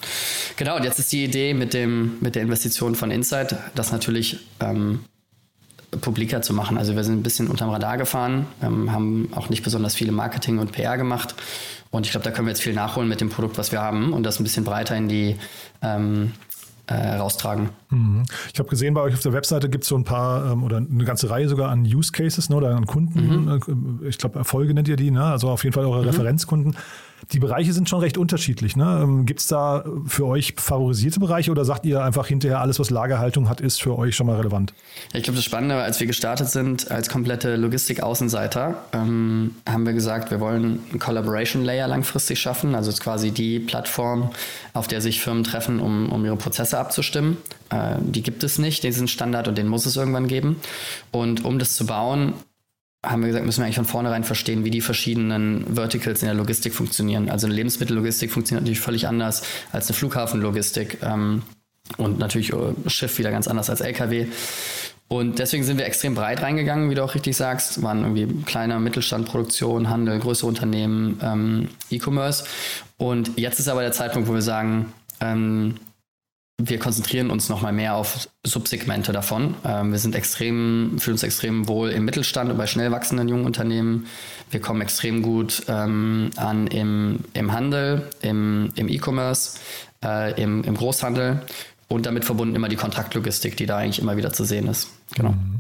genau, 0.56 0.78
und 0.78 0.84
jetzt 0.84 1.00
ist 1.00 1.12
die 1.12 1.24
Idee 1.24 1.54
mit, 1.54 1.74
dem, 1.74 2.18
mit 2.22 2.36
der 2.36 2.44
Investition 2.44 2.96
von 2.96 3.12
Insight, 3.12 3.56
das 3.76 3.92
natürlich 3.92 4.40
ähm, 4.60 5.02
publiker 6.02 6.42
zu 6.42 6.54
machen. 6.54 6.78
Also 6.78 6.96
wir 6.96 7.04
sind 7.04 7.20
ein 7.20 7.24
bisschen 7.24 7.48
unterm 7.48 7.70
Radar 7.70 7.98
gefahren, 7.98 8.46
ähm, 8.62 8.92
haben 8.92 9.30
auch 9.36 9.50
nicht 9.50 9.64
besonders 9.64 9.96
viele 9.96 10.12
Marketing 10.12 10.60
und 10.60 10.72
PR 10.72 10.98
gemacht 10.98 11.36
und 11.92 12.06
ich 12.06 12.12
glaube, 12.12 12.24
da 12.24 12.32
können 12.32 12.48
wir 12.48 12.52
jetzt 12.52 12.62
viel 12.62 12.74
nachholen 12.74 13.10
mit 13.10 13.22
dem 13.22 13.30
Produkt, 13.30 13.58
was 13.58 13.72
wir 13.72 13.82
haben 13.82 14.14
und 14.14 14.24
das 14.24 14.40
ein 14.40 14.44
bisschen 14.44 14.64
breiter 14.64 14.96
in 14.96 15.10
die 15.10 15.36
ähm, 15.82 16.34
äh, 16.90 17.16
raustragen. 17.18 17.70
Mhm. 17.90 18.24
Ich 18.52 18.60
habe 18.60 18.70
gesehen, 18.70 18.94
bei 18.94 19.02
euch 19.02 19.14
auf 19.14 19.22
der 19.22 19.34
Webseite 19.34 19.70
gibt 19.70 19.84
es 19.84 19.90
so 19.90 19.96
ein 19.96 20.04
paar 20.04 20.52
ähm, 20.52 20.64
oder 20.64 20.78
eine 20.78 21.06
ganze 21.06 21.30
Reihe 21.30 21.48
sogar 21.48 21.70
an 21.70 21.84
Use 21.84 22.12
Cases 22.12 22.50
ne, 22.50 22.56
oder 22.56 22.76
an 22.76 22.86
Kunden. 22.86 23.44
Mhm. 23.44 24.04
Äh, 24.04 24.10
ich 24.10 24.18
glaube, 24.18 24.40
Erfolge 24.40 24.74
nennt 24.74 24.88
ihr 24.88 24.96
die, 24.96 25.12
ne? 25.12 25.24
also 25.24 25.50
auf 25.50 25.64
jeden 25.64 25.74
Fall 25.74 25.86
eure 25.86 26.02
mhm. 26.02 26.10
Referenzkunden. 26.10 26.76
Die 27.32 27.40
Bereiche 27.40 27.74
sind 27.74 27.90
schon 27.90 28.00
recht 28.00 28.18
unterschiedlich. 28.18 28.76
Ne? 28.76 29.00
Ähm, 29.04 29.26
Gibt 29.26 29.42
es 29.42 29.48
da 29.48 29.84
für 30.06 30.26
euch 30.26 30.54
favorisierte 30.58 31.20
Bereiche 31.20 31.52
oder 31.52 31.66
sagt 31.66 31.86
ihr 31.86 32.04
einfach 32.04 32.28
hinterher, 32.28 32.62
alles, 32.62 32.80
was 32.80 32.90
Lagerhaltung 32.90 33.50
hat, 33.50 33.62
ist 33.62 33.82
für 33.82 33.98
euch 33.98 34.16
schon 34.16 34.28
mal 34.28 34.38
relevant? 34.38 34.74
Ich 35.14 35.24
glaube, 35.24 35.36
das 35.36 35.46
Spannende, 35.46 35.76
als 35.76 36.00
wir 36.00 36.08
gestartet 36.08 36.50
sind 36.50 36.90
als 36.92 37.10
komplette 37.10 37.56
Logistik-Außenseiter, 37.56 38.76
ähm, 38.94 39.56
haben 39.68 39.86
wir 39.86 39.94
gesagt, 39.94 40.32
wir 40.32 40.40
wollen 40.40 40.80
einen 40.90 41.00
Collaboration 41.00 41.64
Layer 41.64 41.88
langfristig 41.88 42.40
schaffen. 42.40 42.76
Also 42.76 42.90
es 42.90 42.96
ist 42.96 43.02
quasi 43.02 43.32
die 43.32 43.60
Plattform, 43.60 44.32
auf 44.74 44.88
der 44.88 45.02
sich 45.02 45.22
Firmen 45.22 45.44
treffen, 45.44 45.80
um, 45.80 46.12
um 46.12 46.26
ihre 46.26 46.38
Prozesse 46.38 46.78
abzustimmen. 46.78 47.38
Äh, 47.70 47.96
die 48.02 48.24
gibt 48.24 48.44
es 48.44 48.58
nicht, 48.58 48.84
diesen 48.84 49.08
Standard 49.08 49.48
und 49.48 49.58
den 49.58 49.68
muss 49.68 49.86
es 49.86 49.96
irgendwann 49.96 50.28
geben. 50.28 50.58
Und 51.12 51.46
um 51.46 51.60
das 51.60 51.76
zu 51.76 51.86
bauen, 51.86 52.34
haben 53.06 53.22
wir 53.22 53.28
gesagt, 53.28 53.46
müssen 53.46 53.62
wir 53.62 53.66
eigentlich 53.66 53.78
von 53.78 53.86
vornherein 53.86 54.24
verstehen, 54.24 54.66
wie 54.66 54.72
die 54.72 54.82
verschiedenen 54.82 55.66
Verticals 55.74 56.22
in 56.22 56.28
der 56.28 56.36
Logistik 56.36 56.74
funktionieren. 56.74 57.30
Also 57.30 57.48
eine 57.48 57.56
Lebensmittellogistik 57.56 58.32
funktioniert 58.32 58.64
natürlich 58.64 58.82
völlig 58.82 59.08
anders 59.08 59.44
als 59.72 59.88
eine 59.88 59.96
Flughafenlogistik 59.96 60.98
ähm, 61.04 61.44
und 61.98 62.20
natürlich 62.20 62.52
äh, 62.52 62.74
Schiff 62.88 63.18
wieder 63.18 63.32
ganz 63.32 63.48
anders 63.48 63.70
als 63.70 63.82
LKW. 63.82 64.28
Und 65.08 65.40
deswegen 65.40 65.64
sind 65.64 65.78
wir 65.78 65.86
extrem 65.86 66.14
breit 66.14 66.42
reingegangen, 66.42 66.92
wie 66.92 66.96
du 66.96 67.04
auch 67.04 67.16
richtig 67.16 67.36
sagst. 67.36 67.82
Waren 67.82 68.04
irgendwie 68.04 68.44
kleiner 68.44 68.80
Mittelstand, 68.80 69.28
Produktion, 69.28 69.90
Handel, 69.90 70.20
größere 70.20 70.48
Unternehmen, 70.48 71.20
ähm, 71.24 71.70
E-Commerce. 71.90 72.44
Und 72.98 73.32
jetzt 73.38 73.60
ist 73.60 73.70
aber 73.70 73.82
der 73.82 73.92
Zeitpunkt, 73.92 74.30
wo 74.30 74.34
wir 74.34 74.44
sagen, 74.44 74.94
ähm, 75.20 75.76
wir 76.60 76.78
konzentrieren 76.78 77.32
uns 77.32 77.48
nochmal 77.48 77.72
mehr 77.72 77.96
auf 77.96 78.28
Subsegmente 78.46 79.14
davon. 79.14 79.56
Ähm, 79.66 79.92
wir 79.92 80.00
sind 80.00 80.14
extrem, 80.14 80.98
fühlen 81.00 81.14
uns 81.14 81.24
extrem 81.24 81.70
wohl 81.70 81.90
im 81.90 82.04
Mittelstand 82.04 82.52
und 82.52 82.58
bei 82.58 82.68
schnell 82.68 82.92
wachsenden 82.92 83.30
jungen 83.30 83.46
Unternehmen. 83.46 84.08
Wir 84.52 84.60
kommen 84.60 84.82
extrem 84.82 85.22
gut 85.22 85.64
ähm, 85.70 86.32
an 86.36 86.68
im, 86.68 87.20
im 87.34 87.54
Handel, 87.54 88.10
im, 88.22 88.72
im 88.76 88.90
E-Commerce, 88.90 89.58
äh, 90.04 90.42
im, 90.42 90.66
im 90.66 90.76
Großhandel 90.76 91.42
und 91.88 92.06
damit 92.06 92.26
verbunden 92.26 92.56
immer 92.56 92.68
die 92.68 92.76
Kontraktlogistik, 92.76 93.56
die 93.56 93.66
da 93.66 93.78
eigentlich 93.78 94.00
immer 94.00 94.18
wieder 94.18 94.34
zu 94.34 94.44
sehen 94.44 94.68
ist. 94.68 94.90
Genau. 95.16 95.32
Mhm. 95.32 95.60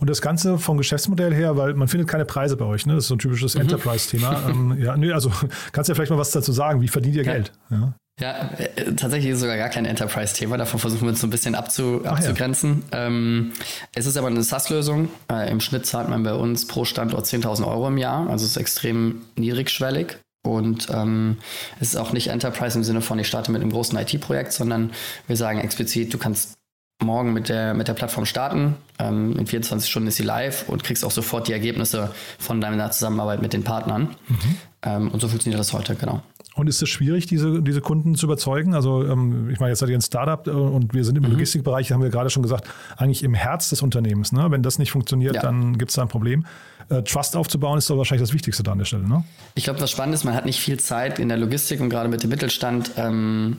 Und 0.00 0.08
das 0.08 0.22
Ganze 0.22 0.58
vom 0.58 0.78
Geschäftsmodell 0.78 1.34
her, 1.34 1.58
weil 1.58 1.74
man 1.74 1.88
findet 1.88 2.08
keine 2.08 2.24
Preise 2.24 2.56
bei 2.56 2.64
euch, 2.64 2.86
ne? 2.86 2.94
Das 2.94 3.04
ist 3.04 3.08
so 3.08 3.14
ein 3.16 3.18
typisches 3.18 3.54
mhm. 3.54 3.62
Enterprise-Thema. 3.62 4.48
ähm, 4.48 4.76
ja, 4.80 4.96
nee, 4.96 5.12
also 5.12 5.30
kannst 5.72 5.88
du 5.88 5.92
ja 5.92 5.94
vielleicht 5.94 6.10
mal 6.10 6.18
was 6.18 6.30
dazu 6.30 6.52
sagen. 6.52 6.80
Wie 6.80 6.88
verdient 6.88 7.16
ihr 7.16 7.24
ja. 7.24 7.32
Geld? 7.32 7.52
Ja. 7.70 7.92
Ja, 8.20 8.50
äh, 8.58 8.94
tatsächlich 8.94 9.30
ist 9.30 9.36
es 9.36 9.40
sogar 9.42 9.56
gar 9.56 9.68
kein 9.68 9.84
Enterprise-Thema. 9.84 10.56
Davon 10.56 10.80
versuchen 10.80 11.02
wir 11.02 11.10
uns 11.10 11.20
so 11.20 11.26
ein 11.26 11.30
bisschen 11.30 11.54
abzu, 11.54 12.04
abzugrenzen. 12.04 12.82
Ja. 12.92 13.06
Ähm, 13.06 13.52
es 13.94 14.06
ist 14.06 14.16
aber 14.16 14.26
eine 14.26 14.42
SaaS-Lösung. 14.42 15.08
Äh, 15.30 15.50
Im 15.50 15.60
Schnitt 15.60 15.86
zahlt 15.86 16.08
man 16.08 16.22
bei 16.22 16.34
uns 16.34 16.66
pro 16.66 16.84
Standort 16.84 17.26
10.000 17.26 17.66
Euro 17.66 17.88
im 17.88 17.98
Jahr. 17.98 18.28
Also 18.28 18.44
es 18.44 18.52
ist 18.52 18.56
extrem 18.56 19.22
niedrigschwellig. 19.36 20.18
Und 20.44 20.88
ähm, 20.90 21.38
es 21.80 21.88
ist 21.88 21.96
auch 21.96 22.12
nicht 22.12 22.28
Enterprise 22.28 22.76
im 22.78 22.84
Sinne 22.84 23.02
von, 23.02 23.18
ich 23.18 23.26
starte 23.26 23.52
mit 23.52 23.60
einem 23.60 23.70
großen 23.70 23.98
IT-Projekt, 23.98 24.52
sondern 24.52 24.92
wir 25.26 25.36
sagen 25.36 25.60
explizit, 25.60 26.12
du 26.12 26.18
kannst 26.18 26.54
morgen 27.02 27.32
mit 27.32 27.48
der, 27.48 27.74
mit 27.74 27.86
der 27.86 27.94
Plattform 27.94 28.26
starten. 28.26 28.76
Ähm, 28.98 29.36
in 29.38 29.46
24 29.46 29.88
Stunden 29.88 30.08
ist 30.08 30.16
sie 30.16 30.22
live 30.24 30.68
und 30.68 30.82
kriegst 30.82 31.04
auch 31.04 31.10
sofort 31.10 31.48
die 31.48 31.52
Ergebnisse 31.52 32.10
von 32.38 32.60
deiner 32.60 32.90
Zusammenarbeit 32.90 33.42
mit 33.42 33.52
den 33.52 33.62
Partnern. 33.62 34.16
Mhm. 34.28 34.56
Ähm, 34.82 35.10
und 35.10 35.20
so 35.20 35.28
funktioniert 35.28 35.60
das 35.60 35.72
heute, 35.72 35.94
genau. 35.94 36.22
Und 36.58 36.66
ist 36.66 36.82
es 36.82 36.88
schwierig, 36.88 37.26
diese, 37.26 37.62
diese 37.62 37.80
Kunden 37.80 38.16
zu 38.16 38.26
überzeugen? 38.26 38.74
Also, 38.74 39.04
ähm, 39.04 39.48
ich 39.50 39.60
meine, 39.60 39.70
jetzt 39.70 39.78
seid 39.78 39.90
ihr 39.90 39.96
ein 39.96 40.02
Startup 40.02 40.44
äh, 40.46 40.50
und 40.50 40.92
wir 40.92 41.04
sind 41.04 41.16
im 41.16 41.22
mhm. 41.22 41.30
Logistikbereich, 41.30 41.92
haben 41.92 42.02
wir 42.02 42.10
gerade 42.10 42.30
schon 42.30 42.42
gesagt, 42.42 42.66
eigentlich 42.96 43.22
im 43.22 43.34
Herz 43.34 43.70
des 43.70 43.80
Unternehmens. 43.80 44.32
Ne? 44.32 44.50
Wenn 44.50 44.62
das 44.62 44.78
nicht 44.78 44.90
funktioniert, 44.90 45.36
ja. 45.36 45.42
dann 45.42 45.78
gibt 45.78 45.90
es 45.90 45.94
da 45.94 46.02
ein 46.02 46.08
Problem. 46.08 46.46
Äh, 46.88 47.02
Trust 47.02 47.36
aufzubauen 47.36 47.78
ist 47.78 47.88
doch 47.88 47.96
wahrscheinlich 47.96 48.26
das 48.26 48.34
Wichtigste 48.34 48.64
da 48.64 48.72
an 48.72 48.78
der 48.78 48.86
Stelle. 48.86 49.08
Ne? 49.08 49.22
Ich 49.54 49.64
glaube, 49.64 49.80
was 49.80 49.90
spannend 49.90 50.14
ist, 50.14 50.24
man 50.24 50.34
hat 50.34 50.46
nicht 50.46 50.58
viel 50.58 50.80
Zeit 50.80 51.20
in 51.20 51.28
der 51.28 51.38
Logistik 51.38 51.80
und 51.80 51.90
gerade 51.90 52.08
mit 52.08 52.24
dem 52.24 52.30
Mittelstand 52.30 52.90
ähm, 52.96 53.58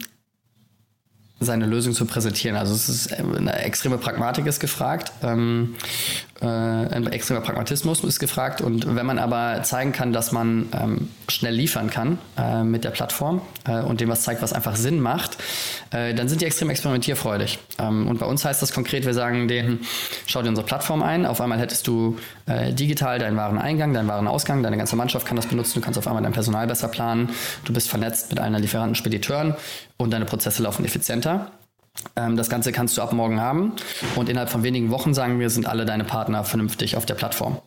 seine 1.40 1.66
Lösung 1.68 1.94
zu 1.94 2.06
präsentieren. 2.06 2.58
Also 2.58 2.74
es 2.74 2.90
ist 2.90 3.14
eine 3.14 3.54
extreme 3.60 3.98
Pragmatik 3.98 4.46
ist 4.46 4.60
gefragt, 4.60 5.14
ähm, 5.24 5.76
äh, 6.42 6.46
ein 6.46 7.08
extremer 7.08 7.42
Pragmatismus 7.42 8.04
ist 8.04 8.20
gefragt. 8.20 8.62
Und 8.62 8.96
wenn 8.96 9.06
man 9.06 9.20
aber 9.20 9.62
zeigen 9.64 9.92
kann, 9.92 10.14
dass 10.14 10.32
man 10.32 10.70
ähm, 10.74 11.10
schnell 11.28 11.54
liefern 11.54 11.90
kann 11.90 12.18
äh, 12.38 12.64
mit 12.64 12.84
der 12.84 12.92
Plattform 12.92 13.42
äh, 13.68 13.82
und 13.82 14.00
dem 14.02 14.10
was 14.10 14.22
zeigt, 14.22 14.42
was 14.42 14.54
einfach 14.54 14.76
Sinn 14.76 15.02
macht, 15.02 15.38
äh, 15.92 16.14
dann 16.14 16.30
sind 16.30 16.42
die 16.42 16.46
extrem 16.46 16.70
experimentierfreudig. 16.70 17.60
Ähm, 17.78 18.08
und 18.08 18.20
bei 18.20 18.26
uns 18.26 18.46
heißt 18.46 18.62
das 18.62 18.74
konkret, 18.74 19.06
wir 19.06 19.14
sagen 19.14 19.48
denen, 19.48 19.82
schau 20.26 20.42
dir 20.42 20.50
unsere 20.50 20.66
Plattform 20.66 21.04
ein. 21.04 21.26
Auf 21.26 21.42
einmal 21.42 21.60
hättest 21.60 21.88
du 21.88 22.18
äh, 22.46 22.74
digital 22.74 23.20
deinen 23.20 23.36
Wareneingang, 23.36 23.94
deinen 23.94 24.08
Warenausgang, 24.08 24.64
deine 24.64 24.78
ganze 24.78 24.96
Mannschaft 24.96 25.28
kann 25.28 25.36
das 25.36 25.48
benutzen. 25.48 25.74
Du 25.76 25.82
kannst 25.82 26.00
auf 26.00 26.08
einmal 26.08 26.24
dein 26.24 26.34
Personal 26.34 26.68
besser 26.68 26.88
planen. 26.88 27.30
Du 27.66 27.74
bist 27.74 27.90
vernetzt 27.90 28.30
mit 28.30 28.40
einer 28.40 28.60
Lieferanten, 28.60 28.96
Spediteuren 28.96 29.56
und 29.98 30.12
deine 30.12 30.26
Prozesse 30.26 30.64
laufen 30.64 30.86
effizienter. 30.86 31.52
Ähm, 32.16 32.38
das 32.38 32.50
Ganze 32.50 32.72
kannst 32.72 32.98
du 32.98 33.02
ab 33.02 33.14
morgen 33.14 33.40
haben 33.40 33.74
und 34.16 34.30
innerhalb 34.30 34.50
von 34.50 34.64
wenigen 34.64 34.90
Wochen, 34.92 35.14
sagen 35.14 35.40
wir, 35.40 35.50
sind 35.50 35.66
alle 35.66 35.86
deine 35.86 36.04
Partner 36.04 36.44
vernünftig 36.44 36.96
auf 36.96 37.06
der 37.06 37.16
Plattform. 37.16 37.60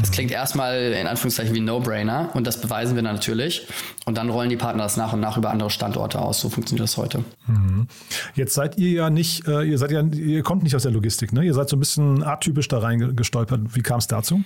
Das 0.00 0.10
klingt 0.10 0.30
erstmal 0.30 0.92
in 0.92 1.06
Anführungszeichen 1.06 1.54
wie 1.54 1.60
ein 1.60 1.64
No-Brainer 1.64 2.30
und 2.34 2.46
das 2.46 2.60
beweisen 2.60 2.96
wir 2.96 3.02
natürlich. 3.02 3.66
Und 4.04 4.18
dann 4.18 4.28
rollen 4.28 4.50
die 4.50 4.56
Partner 4.56 4.82
das 4.82 4.96
nach 4.96 5.12
und 5.12 5.20
nach 5.20 5.36
über 5.36 5.50
andere 5.50 5.70
Standorte 5.70 6.20
aus. 6.20 6.40
So 6.40 6.50
funktioniert 6.50 6.84
das 6.84 6.96
heute. 6.96 7.24
Mhm. 7.46 7.86
Jetzt 8.34 8.54
seid 8.54 8.78
ihr 8.78 8.90
ja 8.90 9.10
nicht, 9.10 9.46
äh, 9.48 9.62
ihr 9.62 9.78
seid 9.78 9.90
ja, 9.90 10.02
ihr 10.02 10.42
kommt 10.42 10.62
nicht 10.62 10.76
aus 10.76 10.82
der 10.82 10.92
Logistik, 10.92 11.32
ne? 11.32 11.44
Ihr 11.44 11.54
seid 11.54 11.68
so 11.68 11.76
ein 11.76 11.80
bisschen 11.80 12.22
atypisch 12.22 12.68
da 12.68 12.78
reingestolpert. 12.78 13.74
Wie 13.74 13.82
kam 13.82 13.98
es 13.98 14.06
dazu? 14.06 14.42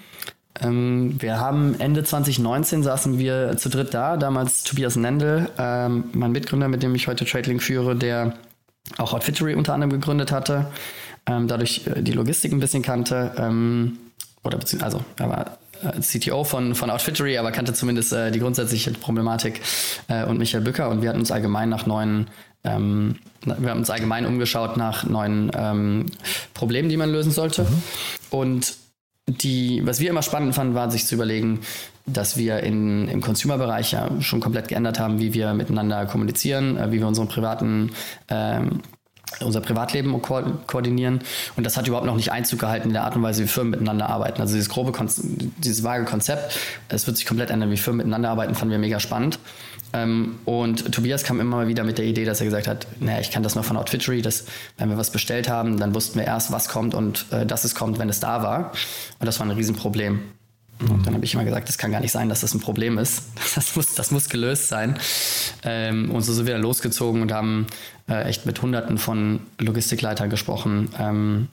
Ähm, 0.60 1.16
wir 1.18 1.38
haben 1.38 1.78
Ende 1.78 2.04
2019 2.04 2.82
saßen 2.82 3.18
wir 3.18 3.56
zu 3.56 3.68
dritt 3.68 3.94
da, 3.94 4.16
damals 4.16 4.64
Tobias 4.64 4.96
Nendel, 4.96 5.48
ähm, 5.58 6.04
mein 6.12 6.32
Mitgründer, 6.32 6.68
mit 6.68 6.82
dem 6.82 6.94
ich 6.94 7.08
heute 7.08 7.24
TradeLink 7.24 7.62
führe, 7.62 7.96
der 7.96 8.34
auch 8.98 9.12
Outfittery 9.12 9.54
unter 9.54 9.74
anderem 9.74 9.90
gegründet 9.90 10.32
hatte, 10.32 10.66
ähm, 11.26 11.48
dadurch 11.48 11.86
äh, 11.86 12.02
die 12.02 12.12
Logistik 12.12 12.52
ein 12.52 12.60
bisschen 12.60 12.82
kannte, 12.82 13.32
ähm, 13.36 13.98
oder 14.42 14.58
beziehungsweise, 14.58 14.96
also 14.96 15.04
er 15.18 15.28
war 15.28 15.58
äh, 15.82 16.00
CTO 16.00 16.44
von, 16.44 16.74
von 16.74 16.90
Outfittery, 16.90 17.38
aber 17.38 17.52
kannte 17.52 17.72
zumindest 17.74 18.12
äh, 18.12 18.30
die 18.30 18.40
grundsätzliche 18.40 18.92
Problematik 18.92 19.60
äh, 20.08 20.24
und 20.24 20.38
Michael 20.38 20.64
Bücker 20.64 20.88
und 20.88 21.02
wir 21.02 21.08
hatten 21.08 21.20
uns 21.20 21.30
allgemein 21.30 21.68
nach 21.68 21.86
neuen 21.86 22.28
ähm, 22.62 23.16
wir 23.44 23.70
haben 23.70 23.78
uns 23.78 23.90
allgemein 23.90 24.26
umgeschaut 24.26 24.76
nach 24.76 25.04
neuen 25.04 25.50
ähm, 25.54 26.06
Problemen, 26.52 26.88
die 26.88 26.96
man 26.96 27.10
lösen 27.10 27.32
sollte. 27.32 27.62
Mhm. 27.62 27.82
Und 28.30 28.76
die, 29.26 29.80
was 29.84 30.00
wir 30.00 30.10
immer 30.10 30.22
spannend 30.22 30.54
fanden, 30.54 30.74
war 30.74 30.90
sich 30.90 31.06
zu 31.06 31.14
überlegen, 31.14 31.60
dass 32.06 32.36
wir 32.36 32.60
in, 32.60 33.08
im 33.08 33.20
Consumer-Bereich 33.20 33.92
ja 33.92 34.08
schon 34.20 34.40
komplett 34.40 34.68
geändert 34.68 34.98
haben, 34.98 35.20
wie 35.20 35.34
wir 35.34 35.54
miteinander 35.54 36.06
kommunizieren, 36.06 36.76
äh, 36.76 36.92
wie 36.92 36.98
wir 36.98 37.06
unseren 37.06 37.28
privaten 37.28 37.92
ähm, 38.28 38.80
unser 39.40 39.60
Privatleben 39.60 40.20
ko 40.22 40.42
koordinieren. 40.66 41.20
Und 41.56 41.64
das 41.64 41.76
hat 41.76 41.86
überhaupt 41.86 42.06
noch 42.06 42.16
nicht 42.16 42.32
Einzug 42.32 42.58
gehalten 42.58 42.88
in 42.88 42.94
der 42.94 43.04
Art 43.04 43.16
und 43.16 43.22
Weise, 43.22 43.44
wie 43.44 43.48
Firmen 43.48 43.70
miteinander 43.70 44.08
arbeiten. 44.08 44.40
Also 44.40 44.54
dieses 44.54 44.68
grobe, 44.68 44.92
Kon 44.92 45.08
dieses 45.58 45.84
vage 45.84 46.04
Konzept, 46.04 46.58
es 46.88 47.06
wird 47.06 47.16
sich 47.16 47.26
komplett 47.26 47.50
ändern, 47.50 47.70
wie 47.70 47.76
Firmen 47.76 47.98
miteinander 47.98 48.30
arbeiten, 48.30 48.54
fanden 48.54 48.72
wir 48.72 48.78
mega 48.78 49.00
spannend. 49.00 49.38
Ähm, 49.92 50.38
und 50.44 50.92
Tobias 50.92 51.24
kam 51.24 51.40
immer 51.40 51.56
mal 51.56 51.68
wieder 51.68 51.84
mit 51.84 51.98
der 51.98 52.04
Idee, 52.04 52.24
dass 52.24 52.40
er 52.40 52.46
gesagt 52.46 52.68
hat, 52.68 52.86
naja, 53.00 53.20
ich 53.20 53.30
kann 53.30 53.42
das 53.42 53.54
noch 53.54 53.64
von 53.64 53.76
Outfittery, 53.76 54.22
dass 54.22 54.44
wenn 54.78 54.88
wir 54.88 54.96
was 54.96 55.10
bestellt 55.10 55.48
haben, 55.48 55.78
dann 55.78 55.94
wussten 55.94 56.18
wir 56.18 56.26
erst, 56.26 56.52
was 56.52 56.68
kommt 56.68 56.94
und 56.94 57.26
äh, 57.32 57.46
dass 57.46 57.64
es 57.64 57.74
kommt, 57.74 57.98
wenn 57.98 58.08
es 58.08 58.20
da 58.20 58.42
war. 58.42 58.72
Und 59.18 59.26
das 59.26 59.40
war 59.40 59.46
ein 59.46 59.52
Riesenproblem. 59.52 60.20
Und 60.88 61.06
dann 61.06 61.14
habe 61.14 61.24
ich 61.24 61.34
immer 61.34 61.44
gesagt, 61.44 61.68
das 61.68 61.76
kann 61.76 61.92
gar 61.92 62.00
nicht 62.00 62.12
sein, 62.12 62.28
dass 62.28 62.40
das 62.40 62.54
ein 62.54 62.60
Problem 62.60 62.98
ist. 62.98 63.22
Das 63.54 63.76
muss, 63.76 63.94
das 63.94 64.10
muss 64.10 64.28
gelöst 64.28 64.68
sein. 64.68 64.98
Ähm, 65.64 66.10
und 66.10 66.22
so 66.22 66.32
sind 66.32 66.46
wir 66.46 66.54
dann 66.54 66.62
losgezogen 66.62 67.20
und 67.20 67.32
haben 67.32 67.66
äh, 68.08 68.22
echt 68.22 68.46
mit 68.46 68.62
Hunderten 68.62 68.96
von 68.96 69.40
Logistikleitern 69.58 70.30
gesprochen. 70.30 70.88
Ähm, 70.98 71.48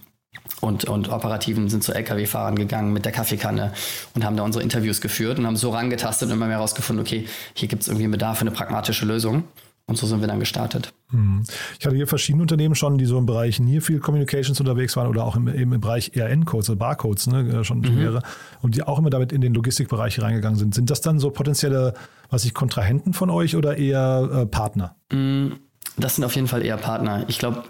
und, 0.62 0.86
und 0.86 1.10
Operativen 1.10 1.70
sind 1.70 1.84
zu 1.84 1.94
Lkw-Fahrern 1.94 2.56
gegangen 2.56 2.94
mit 2.94 3.06
der 3.06 3.12
Kaffeekanne 3.12 3.74
und 4.14 4.24
haben 4.24 4.38
da 4.38 4.44
unsere 4.44 4.64
Interviews 4.64 5.02
geführt 5.02 5.40
und 5.40 5.46
haben 5.46 5.58
so 5.58 5.72
rangetastet 5.72 6.30
und 6.30 6.36
immer 6.36 6.46
mehr 6.46 6.58
herausgefunden, 6.58 7.04
okay, 7.04 7.28
hier 7.54 7.68
gibt 7.68 7.82
es 7.82 7.88
irgendwie 7.88 8.06
einen 8.06 8.12
Bedarf 8.12 8.38
für 8.38 8.42
eine 8.42 8.52
pragmatische 8.52 9.06
Lösung. 9.06 9.44
Und 9.88 9.98
so 9.98 10.06
sind 10.06 10.22
wir 10.22 10.28
dann 10.28 10.40
gestartet. 10.40 10.94
Hm. 11.12 11.44
Ich 11.80 11.86
hatte 11.86 11.96
hier 11.96 12.08
verschiedene 12.08 12.42
Unternehmen 12.42 12.76
schon, 12.76 12.98
die 12.98 13.06
so 13.06 13.18
im 13.18 13.26
Bereich 13.26 13.60
Nearfield 13.60 14.02
Communications 14.02 14.60
unterwegs 14.60 14.98
waren 14.98 15.08
oder 15.08 15.24
auch 15.24 15.38
im, 15.38 15.48
im 15.48 15.80
Bereich 15.80 16.12
RN-Codes, 16.16 16.70
also 16.70 16.76
Barcodes, 16.76 17.28
ne, 17.28 17.64
schon 17.64 17.80
mhm. 17.80 17.96
mehrere, 17.96 18.22
und 18.62 18.76
die 18.76 18.84
auch 18.84 19.00
immer 19.00 19.10
damit 19.10 19.32
in 19.32 19.40
den 19.40 19.54
Logistikbereich 19.54 20.22
reingegangen 20.22 20.60
sind. 20.60 20.76
Sind 20.76 20.90
das 20.90 21.00
dann 21.00 21.20
so 21.20 21.32
potenzielle, 21.32 21.94
was 22.30 22.44
ich, 22.44 22.54
Kontrahenten 22.54 23.14
von 23.14 23.30
euch 23.30 23.56
oder 23.56 23.78
eher 23.78 24.30
äh, 24.34 24.46
Partner? 24.48 24.98
Mm, 25.12 25.54
das 25.96 26.16
sind 26.16 26.26
auf 26.26 26.36
jeden 26.36 26.48
Fall 26.48 26.66
eher 26.66 26.78
Partner. 26.78 27.24
Ich 27.30 27.40
glaube, 27.40 27.64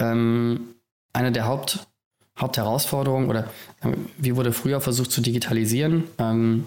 ähm, 0.00 0.74
eine 1.12 1.30
der 1.30 1.46
Haupt, 1.46 1.86
Hauptherausforderungen 2.38 3.28
oder 3.28 3.44
äh, 3.82 3.92
wie 4.16 4.34
wurde 4.34 4.52
früher 4.52 4.80
versucht 4.80 5.10
zu 5.10 5.20
digitalisieren? 5.20 6.04
Ähm, 6.18 6.66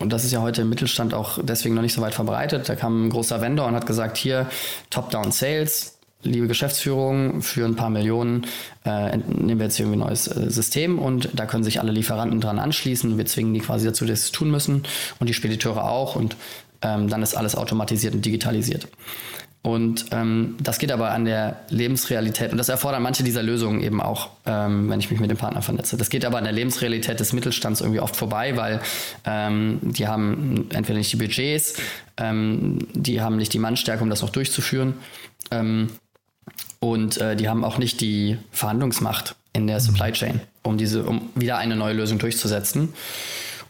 und 0.00 0.12
das 0.12 0.24
ist 0.24 0.32
ja 0.32 0.40
heute 0.40 0.62
im 0.62 0.70
Mittelstand 0.70 1.14
auch 1.14 1.38
deswegen 1.42 1.74
noch 1.74 1.82
nicht 1.82 1.92
so 1.92 2.00
weit 2.00 2.14
verbreitet. 2.14 2.68
Da 2.68 2.74
kam 2.74 3.06
ein 3.06 3.10
großer 3.10 3.40
Vendor 3.40 3.66
und 3.66 3.74
hat 3.74 3.86
gesagt, 3.86 4.16
hier 4.16 4.46
Top-Down 4.88 5.30
Sales, 5.30 5.98
liebe 6.22 6.48
Geschäftsführung, 6.48 7.42
für 7.42 7.66
ein 7.66 7.76
paar 7.76 7.90
Millionen 7.90 8.46
äh, 8.84 9.16
nehmen 9.18 9.60
wir 9.60 9.66
jetzt 9.66 9.78
irgendwie 9.78 9.98
ein 9.98 10.06
neues 10.06 10.26
äh, 10.26 10.50
System 10.50 10.98
und 10.98 11.28
da 11.34 11.44
können 11.44 11.64
sich 11.64 11.80
alle 11.80 11.92
Lieferanten 11.92 12.40
dran 12.40 12.58
anschließen. 12.58 13.18
Wir 13.18 13.26
zwingen 13.26 13.52
die 13.52 13.60
quasi 13.60 13.86
dazu, 13.86 14.06
dass 14.06 14.22
sie 14.22 14.26
es 14.26 14.32
tun 14.32 14.50
müssen 14.50 14.84
und 15.18 15.28
die 15.28 15.34
Spediteure 15.34 15.84
auch 15.84 16.16
und 16.16 16.34
ähm, 16.82 17.08
dann 17.08 17.22
ist 17.22 17.34
alles 17.34 17.54
automatisiert 17.54 18.14
und 18.14 18.24
digitalisiert. 18.24 18.88
Und 19.62 20.06
ähm, 20.12 20.56
das 20.62 20.78
geht 20.78 20.90
aber 20.90 21.10
an 21.10 21.26
der 21.26 21.60
Lebensrealität, 21.68 22.50
und 22.50 22.56
das 22.56 22.70
erfordern 22.70 23.02
manche 23.02 23.22
dieser 23.22 23.42
Lösungen 23.42 23.82
eben 23.82 24.00
auch, 24.00 24.30
ähm, 24.46 24.88
wenn 24.88 25.00
ich 25.00 25.10
mich 25.10 25.20
mit 25.20 25.30
dem 25.30 25.36
Partner 25.36 25.60
vernetze. 25.60 25.98
Das 25.98 26.08
geht 26.08 26.24
aber 26.24 26.38
an 26.38 26.44
der 26.44 26.54
Lebensrealität 26.54 27.20
des 27.20 27.34
Mittelstands 27.34 27.82
irgendwie 27.82 28.00
oft 28.00 28.16
vorbei, 28.16 28.56
weil 28.56 28.80
ähm, 29.26 29.78
die 29.82 30.08
haben 30.08 30.66
entweder 30.72 30.98
nicht 30.98 31.12
die 31.12 31.16
Budgets, 31.16 31.74
ähm, 32.16 32.78
die 32.94 33.20
haben 33.20 33.36
nicht 33.36 33.52
die 33.52 33.58
Mannstärke, 33.58 34.02
um 34.02 34.08
das 34.08 34.22
noch 34.22 34.30
durchzuführen, 34.30 34.94
ähm, 35.50 35.90
und 36.78 37.18
äh, 37.18 37.36
die 37.36 37.50
haben 37.50 37.62
auch 37.62 37.76
nicht 37.76 38.00
die 38.00 38.38
Verhandlungsmacht 38.52 39.36
in 39.52 39.66
der 39.66 39.80
Supply 39.80 40.12
Chain, 40.12 40.40
um 40.62 40.78
diese, 40.78 41.02
um 41.02 41.28
wieder 41.34 41.58
eine 41.58 41.76
neue 41.76 41.92
Lösung 41.92 42.18
durchzusetzen. 42.18 42.94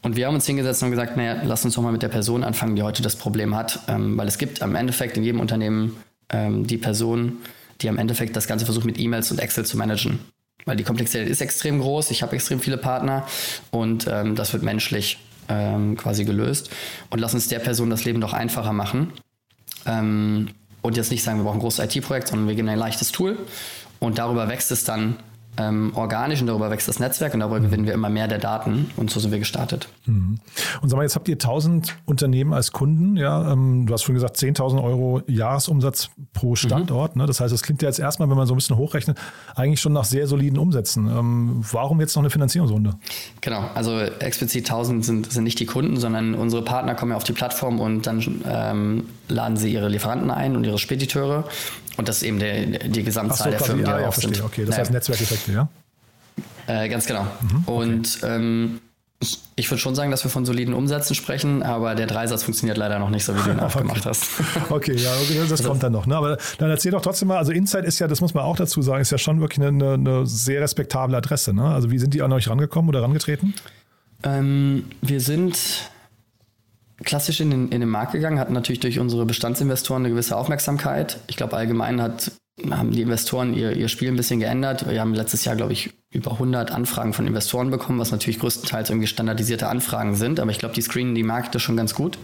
Und 0.02 0.16
wir 0.16 0.26
haben 0.26 0.34
uns 0.34 0.46
hingesetzt 0.46 0.82
und 0.82 0.90
gesagt, 0.90 1.16
naja, 1.16 1.42
lass 1.44 1.64
uns 1.64 1.74
doch 1.74 1.82
mal 1.82 1.92
mit 1.92 2.02
der 2.02 2.08
Person 2.08 2.42
anfangen, 2.42 2.74
die 2.76 2.82
heute 2.82 3.02
das 3.02 3.16
Problem 3.16 3.54
hat. 3.54 3.80
Ähm, 3.88 4.16
weil 4.16 4.28
es 4.28 4.38
gibt 4.38 4.62
am 4.62 4.74
Endeffekt 4.74 5.16
in 5.16 5.24
jedem 5.24 5.40
Unternehmen 5.40 5.96
ähm, 6.30 6.66
die 6.66 6.78
Person, 6.78 7.38
die 7.80 7.88
am 7.88 7.98
Endeffekt 7.98 8.34
das 8.36 8.46
Ganze 8.46 8.64
versucht 8.64 8.86
mit 8.86 8.98
E-Mails 8.98 9.30
und 9.30 9.40
Excel 9.40 9.66
zu 9.66 9.76
managen. 9.76 10.20
Weil 10.64 10.76
die 10.76 10.84
Komplexität 10.84 11.28
ist 11.28 11.40
extrem 11.40 11.80
groß, 11.80 12.10
ich 12.10 12.22
habe 12.22 12.34
extrem 12.36 12.60
viele 12.60 12.76
Partner 12.76 13.26
und 13.70 14.06
ähm, 14.10 14.36
das 14.36 14.52
wird 14.52 14.62
menschlich 14.62 15.18
ähm, 15.48 15.96
quasi 15.96 16.24
gelöst. 16.24 16.70
Und 17.10 17.18
lass 17.18 17.34
uns 17.34 17.48
der 17.48 17.58
Person 17.58 17.90
das 17.90 18.04
Leben 18.04 18.20
doch 18.20 18.32
einfacher 18.32 18.72
machen. 18.72 19.12
Ähm, 19.86 20.48
und 20.82 20.96
jetzt 20.96 21.10
nicht 21.10 21.22
sagen, 21.22 21.38
wir 21.38 21.44
brauchen 21.44 21.58
ein 21.58 21.60
großes 21.60 21.94
IT-Projekt, 21.94 22.28
sondern 22.28 22.48
wir 22.48 22.54
geben 22.54 22.68
ein 22.68 22.78
leichtes 22.78 23.12
Tool 23.12 23.38
und 23.98 24.18
darüber 24.18 24.48
wächst 24.48 24.70
es 24.70 24.84
dann 24.84 25.16
ähm, 25.56 25.92
organisch 25.94 26.40
und 26.40 26.46
darüber 26.46 26.70
wächst 26.70 26.88
das 26.88 26.98
Netzwerk 26.98 27.34
und 27.34 27.40
darüber 27.40 27.60
gewinnen 27.60 27.86
wir 27.86 27.92
immer 27.92 28.08
mehr 28.08 28.28
der 28.28 28.38
Daten 28.38 28.90
und 28.96 29.10
so 29.10 29.20
sind 29.20 29.30
wir 29.30 29.38
gestartet. 29.38 29.88
Mhm. 30.06 30.38
Und 30.80 30.88
sag 30.88 30.96
mal, 30.96 31.02
jetzt 31.02 31.16
habt 31.16 31.28
ihr 31.28 31.34
1000 31.34 31.96
Unternehmen 32.06 32.52
als 32.52 32.72
Kunden, 32.72 33.16
ja, 33.16 33.52
ähm, 33.52 33.86
du 33.86 33.92
hast 33.92 34.02
vorhin 34.02 34.14
gesagt 34.14 34.36
10.000 34.36 34.82
Euro 34.82 35.22
Jahresumsatz 35.26 36.10
pro 36.32 36.54
Standort, 36.54 37.16
mhm. 37.16 37.22
ne? 37.22 37.26
das 37.26 37.40
heißt, 37.40 37.52
das 37.52 37.62
klingt 37.62 37.82
ja 37.82 37.88
jetzt 37.88 37.98
erstmal, 37.98 38.28
wenn 38.30 38.36
man 38.36 38.46
so 38.46 38.54
ein 38.54 38.56
bisschen 38.56 38.76
hochrechnet, 38.76 39.18
eigentlich 39.54 39.80
schon 39.80 39.92
nach 39.92 40.04
sehr 40.04 40.26
soliden 40.26 40.58
Umsätzen. 40.58 41.06
Ähm, 41.06 41.64
warum 41.70 42.00
jetzt 42.00 42.14
noch 42.14 42.22
eine 42.22 42.30
Finanzierungsrunde? 42.30 42.94
Genau, 43.40 43.68
also 43.74 43.98
explizit 43.98 44.70
1000 44.70 45.04
sind, 45.04 45.32
sind 45.32 45.44
nicht 45.44 45.58
die 45.58 45.66
Kunden, 45.66 45.96
sondern 45.96 46.34
unsere 46.34 46.62
Partner 46.62 46.94
kommen 46.94 47.12
ja 47.12 47.16
auf 47.16 47.24
die 47.24 47.32
Plattform 47.32 47.80
und 47.80 48.06
dann 48.06 48.42
ähm, 48.46 49.04
laden 49.28 49.56
sie 49.56 49.72
ihre 49.72 49.88
Lieferanten 49.88 50.30
ein 50.30 50.56
und 50.56 50.64
ihre 50.64 50.78
Spediteure 50.78 51.44
und 52.00 52.08
das 52.08 52.16
ist 52.16 52.22
eben 52.22 52.38
der, 52.38 52.64
die 52.64 53.04
Gesamtzahl 53.04 53.52
so, 53.52 53.58
der 53.58 53.60
Firmen, 53.60 53.84
die 53.84 53.90
ah, 53.90 54.00
ja, 54.00 54.10
sind. 54.10 54.42
Okay, 54.42 54.62
das 54.62 54.70
naja. 54.70 54.80
heißt 54.80 54.90
Netzwerkeffekte, 54.90 55.52
ja? 55.52 55.68
Äh, 56.66 56.88
ganz 56.88 57.04
genau. 57.04 57.24
Mhm, 57.24 57.64
okay. 57.66 57.82
Und 57.82 58.18
ähm, 58.22 58.80
ich 59.54 59.70
würde 59.70 59.80
schon 59.80 59.94
sagen, 59.94 60.10
dass 60.10 60.24
wir 60.24 60.30
von 60.30 60.46
soliden 60.46 60.72
Umsätzen 60.72 61.14
sprechen, 61.14 61.62
aber 61.62 61.94
der 61.94 62.06
Dreisatz 62.06 62.42
funktioniert 62.42 62.78
leider 62.78 62.98
noch 62.98 63.10
nicht 63.10 63.22
so, 63.22 63.36
wie 63.36 63.42
du 63.42 63.50
ihn 63.50 63.60
aufgemacht 63.60 64.06
hast. 64.06 64.30
okay, 64.70 64.96
ja, 64.96 65.12
okay, 65.22 65.36
das, 65.40 65.50
das 65.50 65.60
also, 65.60 65.68
kommt 65.68 65.82
dann 65.82 65.92
noch. 65.92 66.06
Ne? 66.06 66.16
Aber 66.16 66.38
dann 66.56 66.70
erzähl 66.70 66.92
doch 66.92 67.02
trotzdem 67.02 67.28
mal, 67.28 67.36
also 67.36 67.52
Insight 67.52 67.84
ist 67.84 67.98
ja, 67.98 68.08
das 68.08 68.22
muss 68.22 68.32
man 68.32 68.44
auch 68.44 68.56
dazu 68.56 68.80
sagen, 68.80 69.02
ist 69.02 69.12
ja 69.12 69.18
schon 69.18 69.40
wirklich 69.42 69.60
eine, 69.60 69.92
eine 69.92 70.26
sehr 70.26 70.62
respektable 70.62 71.14
Adresse. 71.14 71.52
Ne? 71.52 71.64
Also 71.64 71.90
wie 71.90 71.98
sind 71.98 72.14
die 72.14 72.22
an 72.22 72.32
euch 72.32 72.48
rangekommen 72.48 72.88
oder 72.88 73.02
rangetreten? 73.02 73.52
Ähm, 74.22 74.86
wir 75.02 75.20
sind 75.20 75.58
klassisch 77.04 77.40
in 77.40 77.50
den, 77.50 77.68
in 77.68 77.80
den 77.80 77.88
Markt 77.88 78.12
gegangen, 78.12 78.38
hatten 78.38 78.52
natürlich 78.52 78.80
durch 78.80 78.98
unsere 78.98 79.24
Bestandsinvestoren 79.26 80.02
eine 80.02 80.10
gewisse 80.10 80.36
Aufmerksamkeit. 80.36 81.18
Ich 81.26 81.36
glaube, 81.36 81.56
allgemein 81.56 82.00
hat, 82.00 82.32
haben 82.70 82.90
die 82.90 83.02
Investoren 83.02 83.54
ihr, 83.54 83.72
ihr 83.72 83.88
Spiel 83.88 84.08
ein 84.08 84.16
bisschen 84.16 84.40
geändert. 84.40 84.88
Wir 84.88 85.00
haben 85.00 85.14
letztes 85.14 85.44
Jahr, 85.44 85.56
glaube 85.56 85.72
ich, 85.72 85.92
über 86.12 86.32
100 86.32 86.70
Anfragen 86.70 87.12
von 87.12 87.26
Investoren 87.26 87.70
bekommen, 87.70 87.98
was 87.98 88.10
natürlich 88.10 88.38
größtenteils 88.38 88.90
irgendwie 88.90 89.06
standardisierte 89.06 89.68
Anfragen 89.68 90.14
sind. 90.14 90.40
Aber 90.40 90.50
ich 90.50 90.58
glaube, 90.58 90.74
die 90.74 90.82
screenen 90.82 91.14
die 91.14 91.22
Märkte 91.22 91.60
schon 91.60 91.76
ganz 91.76 91.94
gut. 91.94 92.18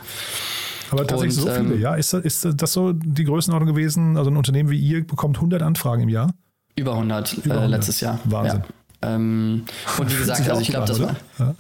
Aber 0.91 1.07
tatsächlich 1.07 1.39
Und, 1.39 1.45
so 1.45 1.51
viele, 1.51 1.75
ähm, 1.75 1.81
ja? 1.81 1.95
Ist 1.95 2.13
das, 2.13 2.25
ist 2.25 2.49
das 2.57 2.73
so 2.73 2.93
die 2.93 3.25
Größenordnung 3.25 3.75
gewesen? 3.75 4.17
Also 4.17 4.31
ein 4.31 4.37
Unternehmen 4.37 4.71
wie 4.71 4.79
ihr 4.79 5.07
bekommt 5.07 5.37
100 5.37 5.63
Anfragen 5.63 6.03
im 6.03 6.09
Jahr? 6.09 6.33
Über 6.77 6.93
100, 6.93 7.39
über 7.39 7.55
100. 7.57 7.65
Äh, 7.65 7.67
letztes 7.67 8.01
Jahr. 8.01 8.21
Wahnsinn. 8.25 8.61
Ja. 8.61 8.86
Ähm, 9.03 9.65
und 9.99 10.13
wie 10.13 10.17
gesagt, 10.19 10.49
also 10.49 10.61
ich 10.61 10.69
glaube, 10.69 10.87
das 10.87 11.01
war. 11.01 11.17
Ja. 11.39 11.55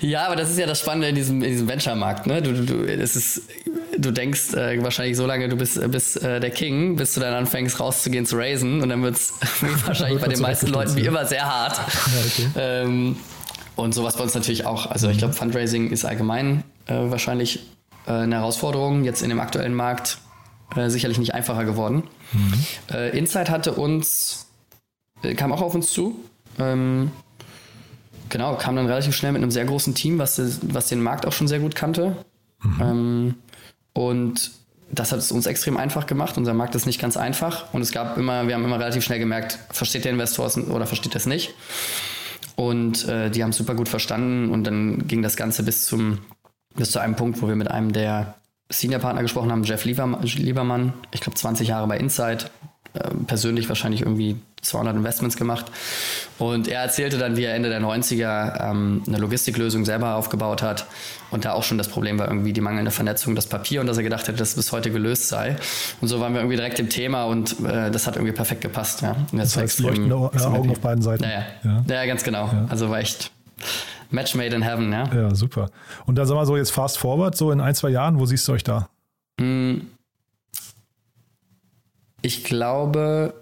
ja. 0.00 0.26
aber 0.26 0.36
das 0.36 0.50
ist 0.50 0.58
ja 0.58 0.66
das 0.66 0.80
Spannende 0.80 1.08
in 1.08 1.14
diesem, 1.14 1.42
in 1.42 1.50
diesem 1.50 1.68
Venture-Markt. 1.68 2.26
Ne? 2.26 2.42
Du, 2.42 2.52
du, 2.52 2.84
es 2.84 3.16
ist, 3.16 3.42
du 3.98 4.10
denkst 4.10 4.54
äh, 4.54 4.82
wahrscheinlich 4.82 5.16
so 5.16 5.26
lange, 5.26 5.48
du 5.48 5.56
bist, 5.56 5.80
bist 5.90 6.22
äh, 6.22 6.40
der 6.40 6.50
King, 6.50 6.96
bis 6.96 7.14
du 7.14 7.20
dann 7.20 7.34
anfängst 7.34 7.80
rauszugehen 7.80 8.26
zu 8.26 8.36
raisen 8.36 8.80
und 8.80 8.88
dann 8.88 9.02
wird 9.02 9.16
es 9.16 9.34
wahrscheinlich 9.86 10.20
bei 10.20 10.28
den 10.28 10.40
meisten 10.40 10.68
Leuten 10.68 10.96
wie 10.96 11.06
immer 11.06 11.26
sehr 11.26 11.44
hart. 11.44 11.78
Ja, 11.78 12.20
okay. 12.26 12.48
ähm, 12.56 13.16
und 13.74 13.94
sowas 13.94 14.16
bei 14.16 14.22
uns 14.22 14.34
natürlich 14.34 14.66
auch. 14.66 14.86
Also 14.86 15.08
ich 15.08 15.18
glaube, 15.18 15.34
Fundraising 15.34 15.90
ist 15.90 16.04
allgemein 16.04 16.62
äh, 16.86 16.94
wahrscheinlich 16.94 17.60
äh, 18.06 18.12
eine 18.12 18.36
Herausforderung. 18.36 19.04
Jetzt 19.04 19.22
in 19.22 19.30
dem 19.30 19.40
aktuellen 19.40 19.74
Markt 19.74 20.18
äh, 20.76 20.90
sicherlich 20.90 21.18
nicht 21.18 21.34
einfacher 21.34 21.64
geworden. 21.64 22.04
Mhm. 22.32 22.64
Äh, 22.90 23.16
Insight 23.16 23.50
hatte 23.50 23.72
uns, 23.72 24.46
kam 25.36 25.52
auch 25.52 25.62
auf 25.62 25.74
uns 25.74 25.90
zu 25.90 26.22
ähm, 26.58 27.10
genau, 28.28 28.56
kam 28.56 28.76
dann 28.76 28.86
relativ 28.86 29.14
schnell 29.14 29.32
mit 29.32 29.42
einem 29.42 29.50
sehr 29.50 29.64
großen 29.64 29.94
Team, 29.94 30.18
was, 30.18 30.40
was 30.62 30.88
den 30.88 31.02
Markt 31.02 31.26
auch 31.26 31.32
schon 31.32 31.48
sehr 31.48 31.60
gut 31.60 31.74
kannte. 31.74 32.16
Mhm. 32.62 32.80
Ähm, 32.80 33.34
und 33.94 34.50
das 34.90 35.10
hat 35.12 35.18
es 35.18 35.32
uns 35.32 35.46
extrem 35.46 35.76
einfach 35.76 36.06
gemacht. 36.06 36.36
Unser 36.36 36.54
Markt 36.54 36.74
ist 36.74 36.86
nicht 36.86 37.00
ganz 37.00 37.16
einfach. 37.16 37.72
Und 37.72 37.80
es 37.80 37.92
gab 37.92 38.18
immer, 38.18 38.46
wir 38.46 38.54
haben 38.54 38.64
immer 38.64 38.78
relativ 38.78 39.02
schnell 39.02 39.18
gemerkt, 39.18 39.58
versteht 39.70 40.04
der 40.04 40.12
Investor 40.12 40.46
es 40.46 40.56
oder 40.56 40.86
versteht 40.86 41.14
er 41.14 41.18
es 41.18 41.26
nicht. 41.26 41.54
Und 42.56 43.08
äh, 43.08 43.30
die 43.30 43.42
haben 43.42 43.50
es 43.50 43.56
super 43.56 43.74
gut 43.74 43.88
verstanden 43.88 44.50
und 44.50 44.64
dann 44.64 45.08
ging 45.08 45.22
das 45.22 45.36
Ganze 45.36 45.62
bis 45.62 45.86
zum 45.86 46.18
bis 46.74 46.90
zu 46.90 46.98
einem 46.98 47.16
Punkt, 47.16 47.40
wo 47.42 47.48
wir 47.48 47.56
mit 47.56 47.70
einem 47.70 47.92
der 47.92 48.34
Senior-Partner 48.70 49.22
gesprochen 49.22 49.52
haben, 49.52 49.64
Jeff 49.64 49.84
Liebermann, 49.84 50.94
ich 51.12 51.20
glaube 51.20 51.36
20 51.36 51.68
Jahre 51.68 51.86
bei 51.86 51.98
Insight, 51.98 52.50
persönlich 53.26 53.68
wahrscheinlich 53.68 54.02
irgendwie 54.02 54.36
200 54.62 54.96
Investments 54.96 55.36
gemacht. 55.36 55.66
Und 56.38 56.68
er 56.68 56.82
erzählte 56.82 57.18
dann, 57.18 57.36
wie 57.36 57.44
er 57.44 57.54
Ende 57.54 57.68
der 57.68 57.80
90er 57.80 58.70
ähm, 58.70 59.02
eine 59.06 59.18
Logistiklösung 59.18 59.84
selber 59.84 60.14
aufgebaut 60.16 60.62
hat 60.62 60.86
und 61.30 61.44
da 61.44 61.52
auch 61.52 61.62
schon 61.62 61.78
das 61.78 61.88
Problem 61.88 62.18
war 62.18 62.28
irgendwie 62.28 62.52
die 62.52 62.60
mangelnde 62.60 62.90
Vernetzung, 62.90 63.34
das 63.34 63.46
Papier 63.46 63.80
und 63.80 63.86
dass 63.86 63.96
er 63.96 64.02
gedacht 64.02 64.28
hätte, 64.28 64.38
dass 64.38 64.50
es 64.50 64.56
bis 64.56 64.72
heute 64.72 64.90
gelöst 64.90 65.28
sei. 65.28 65.56
Und 66.00 66.08
so 66.08 66.20
waren 66.20 66.34
wir 66.34 66.40
irgendwie 66.40 66.56
direkt 66.56 66.78
im 66.78 66.88
Thema 66.90 67.24
und 67.24 67.58
äh, 67.64 67.90
das 67.90 68.06
hat 68.06 68.16
irgendwie 68.16 68.34
perfekt 68.34 68.60
gepasst. 68.60 69.02
Ja. 69.02 69.16
Und 69.32 69.38
das 69.38 69.56
heißt, 69.56 69.80
leuchtende 69.80 70.14
Augen 70.16 70.70
auf 70.70 70.80
beiden 70.80 71.02
Seiten. 71.02 71.22
Naja. 71.22 71.44
Ja. 71.64 71.84
ja, 71.88 72.06
ganz 72.06 72.22
genau. 72.22 72.46
Ja. 72.46 72.66
Also 72.68 72.90
war 72.90 72.98
echt 72.98 73.30
Match 74.10 74.34
made 74.34 74.54
in 74.54 74.62
heaven, 74.62 74.92
ja. 74.92 75.08
Ja, 75.14 75.34
super. 75.34 75.70
Und 76.04 76.16
dann 76.16 76.26
sag 76.26 76.34
mal 76.34 76.46
so 76.46 76.56
jetzt 76.56 76.70
fast 76.70 76.98
forward, 76.98 77.36
so 77.36 77.50
in 77.50 77.60
ein, 77.60 77.74
zwei 77.74 77.88
Jahren, 77.88 78.18
wo 78.18 78.26
siehst 78.26 78.46
du 78.46 78.52
euch 78.52 78.62
da? 78.62 78.88
Hm. 79.40 79.88
Ich 82.22 82.44
glaube, 82.44 83.34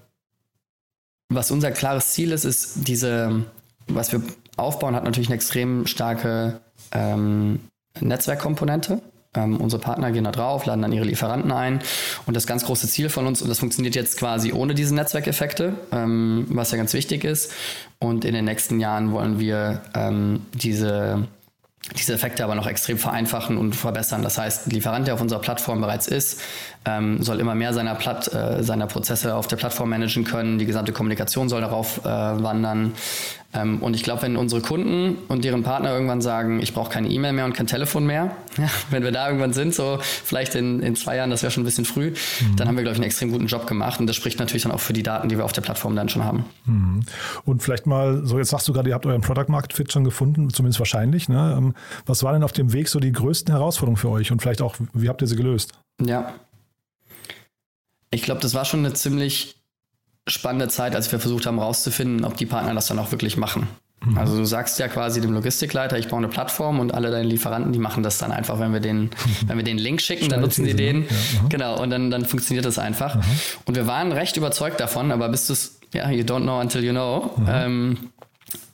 was 1.28 1.50
unser 1.50 1.70
klares 1.70 2.12
Ziel 2.12 2.32
ist, 2.32 2.44
ist 2.44 2.88
diese, 2.88 3.44
was 3.86 4.12
wir 4.12 4.22
aufbauen, 4.56 4.94
hat 4.94 5.04
natürlich 5.04 5.28
eine 5.28 5.36
extrem 5.36 5.86
starke 5.86 6.60
ähm, 6.92 7.60
Netzwerkkomponente. 8.00 9.00
Ähm, 9.32 9.60
unsere 9.60 9.80
Partner 9.80 10.10
gehen 10.10 10.24
da 10.24 10.32
drauf, 10.32 10.66
laden 10.66 10.82
dann 10.82 10.92
ihre 10.92 11.04
Lieferanten 11.04 11.52
ein. 11.52 11.80
Und 12.26 12.36
das 12.36 12.48
ganz 12.48 12.64
große 12.64 12.88
Ziel 12.88 13.10
von 13.10 13.28
uns, 13.28 13.42
und 13.42 13.48
das 13.48 13.60
funktioniert 13.60 13.94
jetzt 13.94 14.18
quasi 14.18 14.52
ohne 14.52 14.74
diese 14.74 14.94
Netzwerkeffekte, 14.94 15.74
ähm, 15.92 16.46
was 16.48 16.72
ja 16.72 16.78
ganz 16.78 16.92
wichtig 16.94 17.22
ist. 17.22 17.52
Und 18.00 18.24
in 18.24 18.34
den 18.34 18.44
nächsten 18.44 18.80
Jahren 18.80 19.12
wollen 19.12 19.38
wir 19.38 19.82
ähm, 19.94 20.46
diese 20.52 21.28
diese 21.96 22.12
Effekte 22.12 22.44
aber 22.44 22.54
noch 22.54 22.66
extrem 22.66 22.98
vereinfachen 22.98 23.56
und 23.56 23.74
verbessern. 23.74 24.22
Das 24.22 24.38
heißt, 24.38 24.66
ein 24.66 24.70
Lieferant, 24.70 25.06
der 25.06 25.14
auf 25.14 25.20
unserer 25.20 25.40
Plattform 25.40 25.80
bereits 25.80 26.06
ist, 26.06 26.40
ähm, 26.84 27.22
soll 27.22 27.40
immer 27.40 27.54
mehr 27.54 27.72
seiner, 27.72 27.94
Platt, 27.94 28.32
äh, 28.32 28.62
seiner 28.62 28.86
Prozesse 28.86 29.34
auf 29.34 29.46
der 29.46 29.56
Plattform 29.56 29.88
managen 29.88 30.24
können. 30.24 30.58
Die 30.58 30.66
gesamte 30.66 30.92
Kommunikation 30.92 31.48
soll 31.48 31.62
darauf 31.62 32.04
äh, 32.04 32.08
wandern. 32.08 32.92
Ähm, 33.52 33.82
und 33.82 33.94
ich 33.94 34.04
glaube, 34.04 34.22
wenn 34.22 34.36
unsere 34.36 34.60
Kunden 34.60 35.16
und 35.28 35.44
deren 35.44 35.64
Partner 35.64 35.92
irgendwann 35.92 36.20
sagen, 36.20 36.62
ich 36.62 36.72
brauche 36.72 36.90
keine 36.90 37.08
E-Mail 37.08 37.32
mehr 37.32 37.44
und 37.44 37.52
kein 37.52 37.66
Telefon 37.66 38.06
mehr, 38.06 38.36
ja, 38.56 38.68
wenn 38.90 39.02
wir 39.02 39.10
da 39.10 39.26
irgendwann 39.26 39.52
sind, 39.52 39.74
so 39.74 39.98
vielleicht 40.00 40.54
in, 40.54 40.80
in 40.80 40.94
zwei 40.94 41.16
Jahren, 41.16 41.30
das 41.30 41.42
wäre 41.42 41.50
schon 41.50 41.62
ein 41.62 41.66
bisschen 41.66 41.84
früh, 41.84 42.10
mhm. 42.10 42.56
dann 42.56 42.68
haben 42.68 42.76
wir, 42.76 42.84
glaube 42.84 42.94
ich, 42.94 43.00
einen 43.00 43.06
extrem 43.06 43.32
guten 43.32 43.46
Job 43.46 43.66
gemacht. 43.66 43.98
Und 43.98 44.06
das 44.06 44.14
spricht 44.14 44.38
natürlich 44.38 44.62
dann 44.62 44.72
auch 44.72 44.80
für 44.80 44.92
die 44.92 45.02
Daten, 45.02 45.28
die 45.28 45.36
wir 45.36 45.44
auf 45.44 45.52
der 45.52 45.62
Plattform 45.62 45.96
dann 45.96 46.08
schon 46.08 46.24
haben. 46.24 46.44
Mhm. 46.64 47.00
Und 47.44 47.62
vielleicht 47.62 47.86
mal, 47.86 48.24
so 48.24 48.38
jetzt 48.38 48.50
sagst 48.50 48.68
du 48.68 48.72
gerade, 48.72 48.88
ihr 48.88 48.94
habt 48.94 49.06
euren 49.06 49.20
Product 49.20 49.48
Market 49.48 49.72
Fit 49.72 49.92
schon 49.92 50.04
gefunden, 50.04 50.50
zumindest 50.50 50.78
wahrscheinlich. 50.78 51.28
Ne? 51.28 51.54
Ähm, 51.56 51.74
was 52.06 52.22
waren 52.22 52.34
denn 52.34 52.44
auf 52.44 52.52
dem 52.52 52.72
Weg 52.72 52.88
so 52.88 53.00
die 53.00 53.12
größten 53.12 53.52
Herausforderungen 53.52 53.96
für 53.96 54.10
euch 54.10 54.30
und 54.30 54.40
vielleicht 54.42 54.62
auch, 54.62 54.76
wie 54.92 55.08
habt 55.08 55.22
ihr 55.22 55.26
sie 55.26 55.36
gelöst? 55.36 55.72
Ja. 56.00 56.34
Ich 58.12 58.22
glaube, 58.22 58.40
das 58.40 58.54
war 58.54 58.64
schon 58.64 58.80
eine 58.80 58.94
ziemlich 58.94 59.59
spannende 60.30 60.68
Zeit, 60.68 60.94
als 60.94 61.10
wir 61.12 61.20
versucht 61.20 61.46
haben 61.46 61.58
herauszufinden, 61.58 62.24
ob 62.24 62.36
die 62.36 62.46
Partner 62.46 62.74
das 62.74 62.86
dann 62.86 62.98
auch 62.98 63.10
wirklich 63.12 63.36
machen. 63.36 63.68
Mhm. 64.04 64.18
Also 64.18 64.36
du 64.36 64.44
sagst 64.44 64.78
ja 64.78 64.88
quasi 64.88 65.20
dem 65.20 65.32
Logistikleiter, 65.32 65.98
ich 65.98 66.08
baue 66.08 66.18
eine 66.18 66.28
Plattform 66.28 66.80
und 66.80 66.94
alle 66.94 67.10
deine 67.10 67.28
Lieferanten, 67.28 67.72
die 67.72 67.78
machen 67.78 68.02
das 68.02 68.18
dann 68.18 68.32
einfach, 68.32 68.58
wenn 68.58 68.72
wir 68.72 68.80
den, 68.80 69.02
mhm. 69.02 69.10
wenn 69.46 69.56
wir 69.56 69.64
den 69.64 69.78
Link 69.78 70.00
schicken, 70.00 70.28
dann 70.28 70.40
nutzen 70.40 70.64
die 70.64 70.74
den. 70.74 71.02
Ja, 71.02 71.08
genau, 71.48 71.80
und 71.80 71.90
dann, 71.90 72.10
dann 72.10 72.24
funktioniert 72.24 72.64
das 72.64 72.78
einfach. 72.78 73.16
Mhm. 73.16 73.22
Und 73.66 73.76
wir 73.76 73.86
waren 73.86 74.12
recht 74.12 74.36
überzeugt 74.36 74.80
davon, 74.80 75.12
aber 75.12 75.28
bis 75.28 75.50
es, 75.50 75.78
ja, 75.92 76.10
you 76.10 76.24
don't 76.24 76.42
know 76.42 76.60
until 76.60 76.82
you 76.82 76.92
know. 76.92 77.32
Mhm. 77.36 77.46
Ähm, 77.48 77.98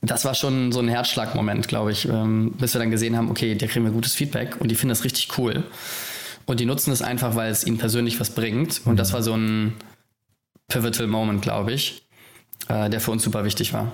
das 0.03 0.25
war 0.25 0.35
schon 0.35 0.73
so 0.73 0.81
ein 0.81 0.89
Herzschlagmoment, 0.89 1.69
glaube 1.69 1.91
ich, 1.91 2.09
ähm, 2.09 2.53
bis 2.59 2.75
wir 2.75 2.79
dann 2.79 2.91
gesehen 2.91 3.17
haben, 3.17 3.31
okay, 3.31 3.55
da 3.57 3.67
kriegen 3.67 3.85
wir 3.85 3.93
gutes 3.93 4.15
Feedback 4.15 4.57
und 4.61 4.71
die 4.71 4.75
finden 4.75 4.91
das 4.91 5.05
richtig 5.05 5.37
cool. 5.39 5.65
Und 6.47 6.61
die 6.61 6.65
nutzen 6.65 6.93
es 6.93 7.03
einfach, 7.03 7.35
weil 7.35 7.51
es 7.51 7.67
ihnen 7.67 7.77
persönlich 7.77 8.21
was 8.21 8.31
bringt. 8.31 8.83
Und 8.85 8.99
das 8.99 9.13
war 9.13 9.23
so 9.23 9.35
ein, 9.35 9.75
pivotal 10.69 11.07
Moment, 11.07 11.43
glaube 11.43 11.73
ich, 11.73 12.07
äh, 12.69 12.91
der 12.91 13.01
für 13.01 13.11
uns 13.11 13.23
super 13.23 13.45
wichtig 13.45 13.73
war. 13.73 13.93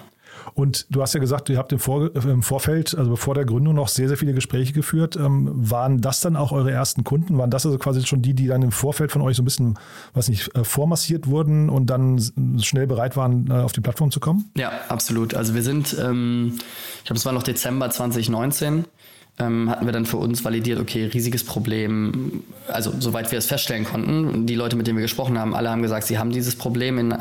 Und 0.55 0.87
du 0.91 1.03
hast 1.03 1.15
ja 1.15 1.21
gesagt, 1.21 1.49
ihr 1.49 1.59
habt 1.59 1.73
im, 1.73 1.79
Vor 1.79 2.15
im, 2.15 2.43
Vorfeld, 2.43 2.97
also 2.97 3.11
bevor 3.11 3.35
der 3.35 3.45
Gründung 3.45 3.75
noch 3.75 3.89
sehr, 3.89 4.09
sehr 4.09 4.17
viele 4.17 4.35
Gespräche 4.35 4.73
geführt. 4.73 5.17
Ähm, 5.17 5.51
waren 5.53 6.01
das 6.01 6.21
dann 6.21 6.37
auch 6.37 6.53
eure 6.53 6.71
ersten 6.71 7.05
Kunden? 7.05 7.39
Waren 7.39 7.51
das 7.51 7.65
also 7.65 7.79
quasi 7.79 8.05
schon 8.05 8.23
die, 8.23 8.35
die 8.35 8.47
dann 8.47 8.63
im 8.63 8.73
Vorfeld 8.73 9.13
von 9.13 9.23
euch 9.23 9.37
so 9.37 9.43
ein 9.43 9.45
bisschen, 9.45 9.79
was 10.15 10.29
nicht, 10.29 10.55
äh, 10.55 10.65
vormassiert 10.65 11.27
wurden 11.27 11.69
und 11.69 11.87
dann 11.87 12.21
schnell 12.61 12.87
bereit 12.87 13.17
waren, 13.17 13.51
äh, 13.51 13.55
auf 13.55 13.73
die 13.73 13.81
Plattform 13.81 14.11
zu 14.11 14.21
kommen? 14.21 14.51
Ja, 14.57 14.73
absolut. 14.89 15.35
Also 15.35 15.55
wir 15.55 15.63
sind, 15.63 15.97
ähm, 15.99 16.59
ich 16.99 17.05
glaube, 17.05 17.19
es 17.19 17.27
war 17.27 17.33
noch 17.33 17.43
Dezember 17.43 17.91
2019 17.91 18.85
ähm, 19.39 19.71
hatten 19.71 19.87
wir 19.87 19.93
dann 19.93 20.07
für 20.07 20.19
uns 20.19 20.45
validiert, 20.45 20.79
okay, 20.79 21.07
riesiges 21.07 21.45
Problem. 21.45 22.43
Also 22.69 22.93
soweit 22.99 23.31
wir 23.33 23.39
es 23.39 23.47
feststellen 23.47 23.85
konnten, 23.85 24.47
die 24.47 24.55
Leute, 24.55 24.77
mit 24.77 24.87
denen 24.87 24.99
wir 24.99 25.03
gesprochen 25.03 25.39
haben, 25.39 25.55
alle 25.55 25.71
haben 25.71 25.83
gesagt, 25.83 26.07
sie 26.07 26.19
haben 26.19 26.31
dieses 26.31 26.57
Problem 26.57 26.99
in 26.99 27.15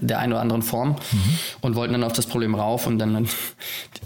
der 0.00 0.18
einen 0.18 0.32
oder 0.32 0.42
anderen 0.42 0.62
Form 0.62 0.90
mhm. 0.90 1.38
und 1.60 1.74
wollten 1.74 1.92
dann 1.92 2.04
auf 2.04 2.12
das 2.12 2.26
Problem 2.26 2.54
rauf 2.54 2.86
und 2.86 2.98
dann 2.98 3.28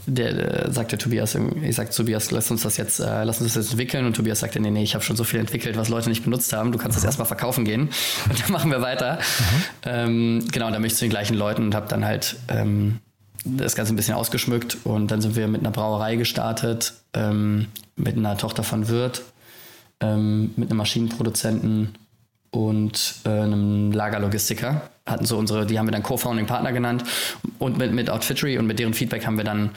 der, 0.06 0.32
der 0.32 0.72
sagt 0.72 0.92
der 0.92 0.98
Tobias, 0.98 1.36
ich 1.62 1.76
sag 1.76 1.90
Tobias, 1.90 2.30
lass 2.30 2.50
uns 2.50 2.62
das 2.62 2.76
jetzt, 2.76 3.00
äh, 3.00 3.24
lass 3.24 3.40
uns 3.40 3.54
das 3.54 3.64
jetzt 3.64 3.72
entwickeln 3.72 4.06
und 4.06 4.14
Tobias 4.14 4.40
sagte, 4.40 4.60
nee, 4.60 4.70
nee, 4.70 4.82
ich 4.82 4.94
habe 4.94 5.04
schon 5.04 5.16
so 5.16 5.24
viel 5.24 5.40
entwickelt, 5.40 5.76
was 5.76 5.88
Leute 5.88 6.08
nicht 6.08 6.24
benutzt 6.24 6.52
haben, 6.52 6.72
du 6.72 6.78
kannst 6.78 6.96
das 6.96 7.04
erstmal 7.04 7.26
verkaufen 7.26 7.64
gehen 7.64 7.90
und 8.28 8.42
dann 8.42 8.52
machen 8.52 8.70
wir 8.70 8.80
weiter. 8.80 9.18
Mhm. 9.38 9.44
Ähm, 9.84 10.44
genau, 10.52 10.70
dann 10.70 10.80
bin 10.80 10.86
ich 10.86 10.94
zu 10.94 11.04
den 11.04 11.10
gleichen 11.10 11.36
Leuten 11.36 11.64
und 11.64 11.74
habe 11.74 11.88
dann 11.88 12.04
halt 12.04 12.36
ähm, 12.48 13.00
das 13.46 13.74
Ganze 13.76 13.92
ein 13.92 13.96
bisschen 13.96 14.14
ausgeschmückt 14.14 14.78
und 14.85 15.11
dann 15.11 15.20
sind 15.20 15.37
wir 15.37 15.48
mit 15.48 15.61
einer 15.61 15.70
Brauerei 15.70 16.16
gestartet, 16.16 16.94
ähm, 17.14 17.66
mit 17.96 18.16
einer 18.16 18.37
Tochter 18.37 18.62
von 18.62 18.88
Wirt, 18.88 19.22
ähm, 20.00 20.52
mit 20.56 20.70
einem 20.70 20.78
Maschinenproduzenten 20.78 21.94
und 22.50 23.14
äh, 23.24 23.28
einem 23.28 23.92
Lagerlogistiker. 23.92 24.82
Hatten 25.06 25.24
so 25.24 25.38
unsere, 25.38 25.66
die 25.66 25.78
haben 25.78 25.87
wir 25.87 25.92
dann 25.92 26.02
Co-Founding 26.02 26.46
Partner 26.46 26.72
genannt 26.72 27.04
und 27.59 27.78
mit, 27.78 27.92
mit 27.92 28.11
Outfittery 28.11 28.59
und 28.59 28.66
mit 28.66 28.78
deren 28.78 28.94
Feedback 28.94 29.26
haben 29.26 29.37
wir 29.37 29.44
dann 29.44 29.70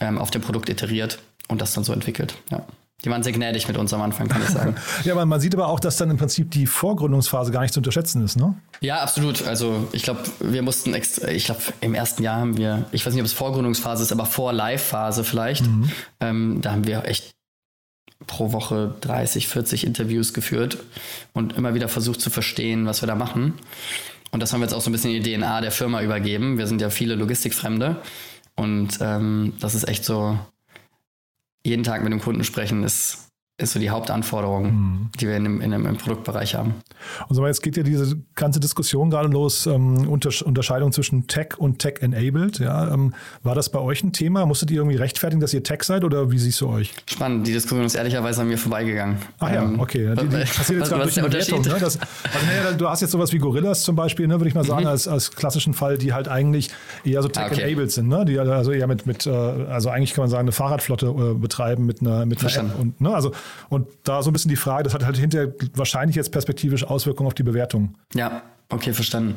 ähm, 0.00 0.18
auf 0.18 0.30
dem 0.30 0.42
Produkt 0.42 0.68
iteriert 0.68 1.18
und 1.48 1.60
das 1.60 1.72
dann 1.72 1.84
so 1.84 1.92
entwickelt. 1.92 2.34
Ja. 2.50 2.64
Die 3.04 3.10
waren 3.10 3.22
sehr 3.22 3.32
gnädig 3.32 3.68
mit 3.68 3.76
uns 3.76 3.92
am 3.92 4.00
Anfang, 4.00 4.28
kann 4.28 4.42
ich 4.42 4.48
sagen. 4.48 4.76
ja, 5.04 5.12
aber 5.12 5.26
man 5.26 5.40
sieht 5.40 5.54
aber 5.54 5.68
auch, 5.68 5.78
dass 5.78 5.96
dann 5.96 6.10
im 6.10 6.16
Prinzip 6.16 6.50
die 6.50 6.66
Vorgründungsphase 6.66 7.52
gar 7.52 7.60
nicht 7.60 7.74
zu 7.74 7.80
unterschätzen 7.80 8.24
ist, 8.24 8.36
ne? 8.36 8.54
Ja, 8.80 9.00
absolut. 9.00 9.46
Also 9.46 9.88
ich 9.92 10.04
glaube, 10.04 10.20
wir 10.40 10.62
mussten, 10.62 10.94
extra, 10.94 11.28
ich 11.28 11.44
glaube, 11.44 11.60
im 11.80 11.94
ersten 11.94 12.22
Jahr 12.22 12.38
haben 12.38 12.56
wir, 12.56 12.86
ich 12.92 13.04
weiß 13.04 13.12
nicht, 13.12 13.20
ob 13.20 13.26
es 13.26 13.34
Vorgründungsphase 13.34 14.02
ist, 14.02 14.12
aber 14.12 14.24
vor 14.24 14.52
Live-Phase 14.52 15.24
vielleicht, 15.24 15.66
mhm. 15.66 15.90
ähm, 16.20 16.58
da 16.62 16.72
haben 16.72 16.86
wir 16.86 17.04
echt 17.04 17.34
pro 18.26 18.52
Woche 18.52 18.94
30, 19.02 19.48
40 19.48 19.86
Interviews 19.86 20.32
geführt 20.32 20.78
und 21.34 21.56
immer 21.56 21.74
wieder 21.74 21.88
versucht 21.88 22.20
zu 22.20 22.30
verstehen, 22.30 22.86
was 22.86 23.02
wir 23.02 23.06
da 23.06 23.14
machen. 23.14 23.54
Und 24.30 24.40
das 24.40 24.52
haben 24.52 24.60
wir 24.60 24.66
jetzt 24.66 24.74
auch 24.74 24.80
so 24.80 24.88
ein 24.88 24.92
bisschen 24.92 25.10
in 25.10 25.22
die 25.22 25.36
DNA 25.36 25.60
der 25.60 25.70
Firma 25.70 26.02
übergeben. 26.02 26.58
Wir 26.58 26.66
sind 26.66 26.80
ja 26.80 26.90
viele 26.90 27.16
Logistikfremde 27.16 27.96
und 28.56 28.98
ähm, 29.00 29.52
das 29.60 29.74
ist 29.74 29.88
echt 29.88 30.04
so 30.04 30.38
jeden 31.64 31.82
Tag 31.82 32.02
mit 32.02 32.12
dem 32.12 32.20
Kunden 32.20 32.44
sprechen 32.44 32.82
ist, 32.84 33.30
ist 33.56 33.72
so 33.72 33.78
die 33.78 33.90
Hauptanforderung, 33.90 34.64
mhm. 34.64 35.10
die 35.20 35.28
wir 35.28 35.36
in 35.36 35.44
dem, 35.44 35.60
in 35.60 35.70
dem, 35.70 35.86
im 35.86 35.96
Produktbereich 35.96 36.56
haben. 36.56 36.74
Und 37.28 37.36
so, 37.36 37.46
jetzt 37.46 37.62
geht 37.62 37.76
ja 37.76 37.84
diese 37.84 38.16
ganze 38.34 38.58
Diskussion 38.58 39.10
gerade 39.10 39.28
los, 39.28 39.66
ähm, 39.66 40.08
Unterscheidung 40.08 40.90
zwischen 40.90 41.28
Tech 41.28 41.56
und 41.58 41.78
Tech-enabled. 41.78 42.58
Ja, 42.58 42.92
ähm, 42.92 43.14
war 43.44 43.54
das 43.54 43.68
bei 43.70 43.78
euch 43.78 44.02
ein 44.02 44.12
Thema? 44.12 44.44
Musstet 44.44 44.72
ihr 44.72 44.78
irgendwie 44.78 44.96
rechtfertigen, 44.96 45.40
dass 45.40 45.54
ihr 45.54 45.62
Tech 45.62 45.84
seid 45.84 46.02
oder 46.02 46.32
wie 46.32 46.38
siehst 46.38 46.60
du 46.62 46.68
euch? 46.68 46.94
Spannend, 47.06 47.46
die 47.46 47.52
Diskussion 47.52 47.86
ist 47.86 47.94
ehrlicherweise 47.94 48.40
an 48.40 48.48
mir 48.48 48.58
vorbeigegangen. 48.58 49.18
Ach 49.38 49.52
ja, 49.52 49.62
ähm, 49.62 49.78
okay. 49.78 50.12
Die, 50.20 50.26
die 50.26 50.36
passiert 50.36 50.80
jetzt 50.80 50.88
gerade 50.88 51.02
durch 51.02 51.14
die 51.14 51.20
Bewertung. 51.20 51.62
Ne? 51.62 51.76
Das, 51.78 51.96
also, 52.00 52.46
naja, 52.46 52.72
du 52.76 52.88
hast 52.88 53.02
jetzt 53.02 53.12
sowas 53.12 53.32
wie 53.32 53.38
Gorillas 53.38 53.84
zum 53.84 53.94
Beispiel, 53.94 54.26
ne, 54.26 54.40
würde 54.40 54.48
ich 54.48 54.56
mal 54.56 54.64
sagen, 54.64 54.82
mhm. 54.82 54.88
als, 54.88 55.06
als 55.06 55.30
klassischen 55.30 55.74
Fall, 55.74 55.96
die 55.96 56.12
halt 56.12 56.26
eigentlich 56.26 56.70
eher 57.04 57.22
so 57.22 57.28
ah, 57.28 57.48
Tech-enabled 57.48 57.78
okay. 57.78 57.88
sind. 57.88 58.08
Ne? 58.08 58.24
Die 58.24 58.36
also 58.36 58.72
eher 58.72 58.88
mit, 58.88 59.06
mit 59.06 59.28
äh, 59.28 59.30
also 59.30 59.90
eigentlich 59.90 60.12
kann 60.12 60.22
man 60.22 60.30
sagen, 60.30 60.40
eine 60.40 60.52
Fahrradflotte 60.52 61.06
äh, 61.06 61.34
betreiben 61.34 61.86
mit 61.86 62.00
einer, 62.00 62.26
mit 62.26 62.40
einer 62.40 62.52
App. 62.52 62.80
Und, 62.80 63.00
ne? 63.00 63.14
Also 63.14 63.30
und 63.68 63.88
da 64.04 64.22
so 64.22 64.30
ein 64.30 64.32
bisschen 64.32 64.48
die 64.48 64.56
Frage, 64.56 64.84
das 64.84 64.94
hat 64.94 65.04
halt 65.04 65.16
hinterher 65.16 65.52
wahrscheinlich 65.74 66.16
jetzt 66.16 66.32
perspektivisch 66.32 66.84
Auswirkungen 66.84 67.26
auf 67.26 67.34
die 67.34 67.42
Bewertung. 67.42 67.94
Ja, 68.14 68.42
okay, 68.68 68.92
verstanden. 68.92 69.36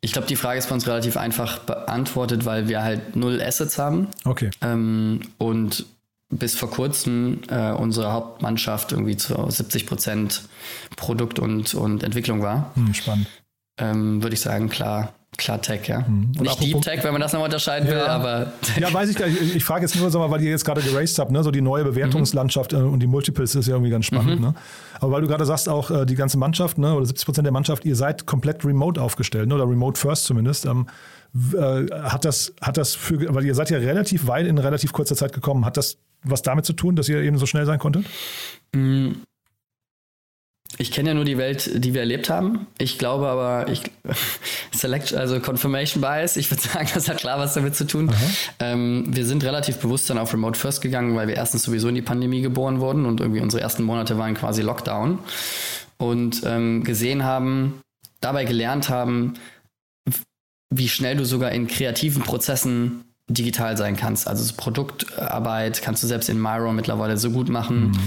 Ich 0.00 0.12
glaube, 0.12 0.26
die 0.26 0.36
Frage 0.36 0.58
ist 0.58 0.68
bei 0.68 0.74
uns 0.74 0.86
relativ 0.86 1.16
einfach 1.16 1.60
beantwortet, 1.60 2.44
weil 2.44 2.68
wir 2.68 2.82
halt 2.82 3.14
null 3.14 3.40
Assets 3.40 3.78
haben. 3.78 4.08
Okay. 4.24 4.50
Ähm, 4.60 5.20
und 5.38 5.86
bis 6.28 6.56
vor 6.56 6.70
kurzem 6.70 7.40
äh, 7.48 7.72
unsere 7.72 8.12
Hauptmannschaft 8.12 8.92
irgendwie 8.92 9.16
zu 9.16 9.34
70 9.48 9.86
Prozent 9.86 10.42
Produkt 10.96 11.38
und, 11.38 11.74
und 11.74 12.02
Entwicklung 12.02 12.42
war. 12.42 12.72
Hm, 12.74 12.94
spannend. 12.94 13.28
Ähm, 13.78 14.22
Würde 14.22 14.34
ich 14.34 14.40
sagen, 14.40 14.68
klar, 14.68 15.12
Klar 15.38 15.62
Tech, 15.62 15.88
ja. 15.88 16.00
Mhm. 16.00 16.32
Nicht 16.40 16.62
Deep 16.62 16.82
Tech, 16.82 17.02
wenn 17.02 17.12
man 17.12 17.20
das 17.22 17.32
nochmal 17.32 17.46
unterscheiden 17.46 17.88
ja, 17.88 17.94
will, 17.94 18.02
aber. 18.02 18.52
Ja, 18.78 18.92
weiß 18.92 19.08
ich 19.08 19.16
gar 19.16 19.26
nicht. 19.26 19.56
Ich, 19.56 19.64
frage 19.64 19.82
jetzt 19.82 19.96
nur, 19.96 20.10
sag 20.10 20.18
mal, 20.18 20.30
weil 20.30 20.42
ihr 20.42 20.50
jetzt 20.50 20.64
gerade 20.64 20.82
geraced 20.82 21.18
habt, 21.18 21.30
ne? 21.30 21.42
so 21.42 21.50
die 21.50 21.62
neue 21.62 21.84
Bewertungslandschaft 21.84 22.72
mhm. 22.72 22.92
und 22.92 23.00
die 23.00 23.06
Multiples 23.06 23.54
ist 23.54 23.66
ja 23.66 23.74
irgendwie 23.74 23.90
ganz 23.90 24.04
spannend. 24.04 24.40
Mhm. 24.40 24.46
Ne? 24.48 24.54
Aber 25.00 25.12
weil 25.12 25.22
du 25.22 25.28
gerade 25.28 25.46
sagst, 25.46 25.70
auch 25.70 25.90
äh, 25.90 26.04
die 26.04 26.16
ganze 26.16 26.36
Mannschaft, 26.36 26.76
ne, 26.76 26.94
oder 26.94 27.06
70 27.06 27.24
Prozent 27.24 27.46
der 27.46 27.52
Mannschaft, 27.52 27.86
ihr 27.86 27.96
seid 27.96 28.26
komplett 28.26 28.64
remote 28.64 29.00
aufgestellt, 29.00 29.48
ne, 29.48 29.54
oder 29.54 29.66
remote 29.68 29.98
first 29.98 30.26
zumindest. 30.26 30.66
Ähm, 30.66 30.86
äh, 31.54 31.86
hat 32.02 32.26
das, 32.26 32.52
hat 32.60 32.76
das 32.76 32.94
für, 32.94 33.34
weil 33.34 33.44
ihr 33.46 33.54
seid 33.54 33.70
ja 33.70 33.78
relativ 33.78 34.26
weit 34.26 34.46
in 34.46 34.58
relativ 34.58 34.92
kurzer 34.92 35.16
Zeit 35.16 35.32
gekommen, 35.32 35.64
hat 35.64 35.78
das 35.78 35.96
was 36.24 36.42
damit 36.42 36.66
zu 36.66 36.72
tun, 36.72 36.94
dass 36.94 37.08
ihr 37.08 37.20
eben 37.22 37.38
so 37.38 37.46
schnell 37.46 37.66
sein 37.66 37.78
konntet? 37.78 38.04
Mhm. 38.74 39.22
Ich 40.82 40.90
kenne 40.90 41.10
ja 41.10 41.14
nur 41.14 41.24
die 41.24 41.38
Welt, 41.38 41.70
die 41.72 41.94
wir 41.94 42.00
erlebt 42.00 42.28
haben. 42.28 42.66
Ich 42.76 42.98
glaube 42.98 43.28
aber, 43.28 43.68
ich 43.70 43.82
Select, 44.72 45.14
also 45.14 45.38
Confirmation 45.38 46.00
Bias, 46.00 46.36
ich 46.36 46.50
würde 46.50 46.60
sagen, 46.68 46.88
das 46.92 47.08
hat 47.08 47.18
klar 47.18 47.38
was 47.38 47.54
damit 47.54 47.76
zu 47.76 47.86
tun. 47.86 48.12
Ähm, 48.58 49.04
wir 49.06 49.24
sind 49.24 49.44
relativ 49.44 49.76
bewusst 49.76 50.10
dann 50.10 50.18
auf 50.18 50.32
Remote 50.32 50.58
First 50.58 50.82
gegangen, 50.82 51.14
weil 51.14 51.28
wir 51.28 51.36
erstens 51.36 51.62
sowieso 51.62 51.86
in 51.86 51.94
die 51.94 52.02
Pandemie 52.02 52.42
geboren 52.42 52.80
wurden 52.80 53.06
und 53.06 53.20
irgendwie 53.20 53.40
unsere 53.40 53.62
ersten 53.62 53.84
Monate 53.84 54.18
waren 54.18 54.34
quasi 54.34 54.60
Lockdown 54.60 55.20
und 55.98 56.42
ähm, 56.44 56.82
gesehen 56.82 57.22
haben, 57.22 57.80
dabei 58.20 58.44
gelernt 58.44 58.88
haben, 58.88 59.34
wie 60.74 60.88
schnell 60.88 61.16
du 61.16 61.24
sogar 61.24 61.52
in 61.52 61.68
kreativen 61.68 62.24
Prozessen 62.24 63.04
digital 63.34 63.76
sein 63.76 63.96
kannst. 63.96 64.28
Also 64.28 64.44
so 64.44 64.54
Produktarbeit 64.56 65.82
kannst 65.82 66.02
du 66.02 66.06
selbst 66.06 66.28
in 66.28 66.40
Myro 66.40 66.72
mittlerweile 66.72 67.16
so 67.16 67.30
gut 67.30 67.48
machen. 67.48 67.88
Mhm. 67.88 67.98